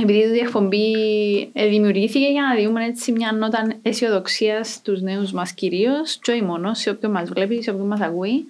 [0.00, 0.92] Επειδή η εκπομπή
[1.52, 6.42] ε, δημιουργήθηκε για να δούμε έτσι μια νότα αισιοδοξία στους νέους μας κυρίως και όχι
[6.42, 8.44] μόνο, σε όποιον μας βλέπει, σε όποιον μας ακούει.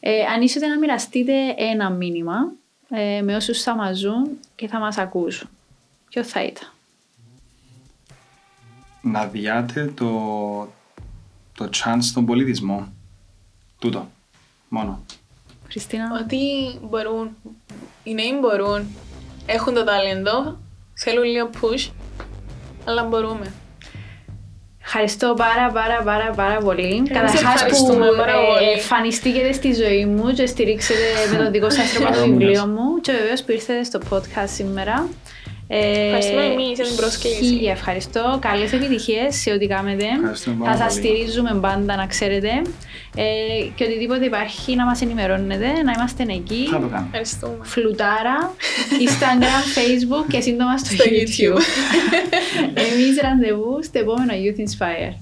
[0.00, 2.52] Ε, αν είσαστε να μοιραστείτε ένα μήνυμα
[2.90, 5.48] ε, με όσους θα μας ζουν και θα μας ακούσουν.
[6.08, 6.72] Ποιος θα ήταν;
[9.06, 10.10] Να διάτε το,
[11.54, 12.92] το chance στον πολιτισμό.
[13.78, 14.08] Τούτο.
[14.68, 15.04] Μόνο.
[15.68, 16.04] Χριστίνα.
[16.22, 16.38] Ότι
[16.82, 17.36] μπορούν,
[18.02, 18.86] οι νέοι μπορούν,
[19.46, 20.58] έχουν το ταλέντο,
[20.94, 21.90] θέλουν λίγο push,
[22.84, 23.52] αλλά μπορούμε.
[24.84, 27.02] Ευχαριστώ πάρα πάρα πάρα πάρα πολύ.
[27.08, 28.70] Καταρχάς που ευχαριστούμε πάρα ε, πολύ.
[28.70, 31.00] εμφανιστήκετε στη ζωή μου και στηρίξετε
[31.32, 32.38] με το δικό σας τρόπο το Χαρούμενος.
[32.44, 35.08] βιβλίο μου και βεβαίως που ήρθατε στο podcast σήμερα.
[35.68, 37.44] Ε, Ευχαριστούμε εμείς για την πρόσκληση.
[37.44, 38.38] χίλια ευχαριστώ.
[38.40, 40.04] Καλές επιτυχίες σε ό,τι κάνετε.
[40.18, 41.06] Ευχαριστούμε Θα πάρα σας πολύ.
[41.14, 42.48] στηρίζουμε πάντα να ξέρετε.
[43.16, 43.24] Ε,
[43.74, 46.66] και οτιδήποτε υπάρχει να μας ενημερώνετε, να είμαστε εκεί.
[46.70, 47.04] Θα το κάνω.
[47.06, 47.56] Ευχαριστούμε.
[47.62, 48.54] Φλουτάρα,
[49.06, 51.56] Instagram, Facebook και σύντομα στο, Στο YouTube.
[51.56, 51.60] YouTube.
[52.86, 55.14] Εμείς ραντεβού στο επόμενο Youth Inspire.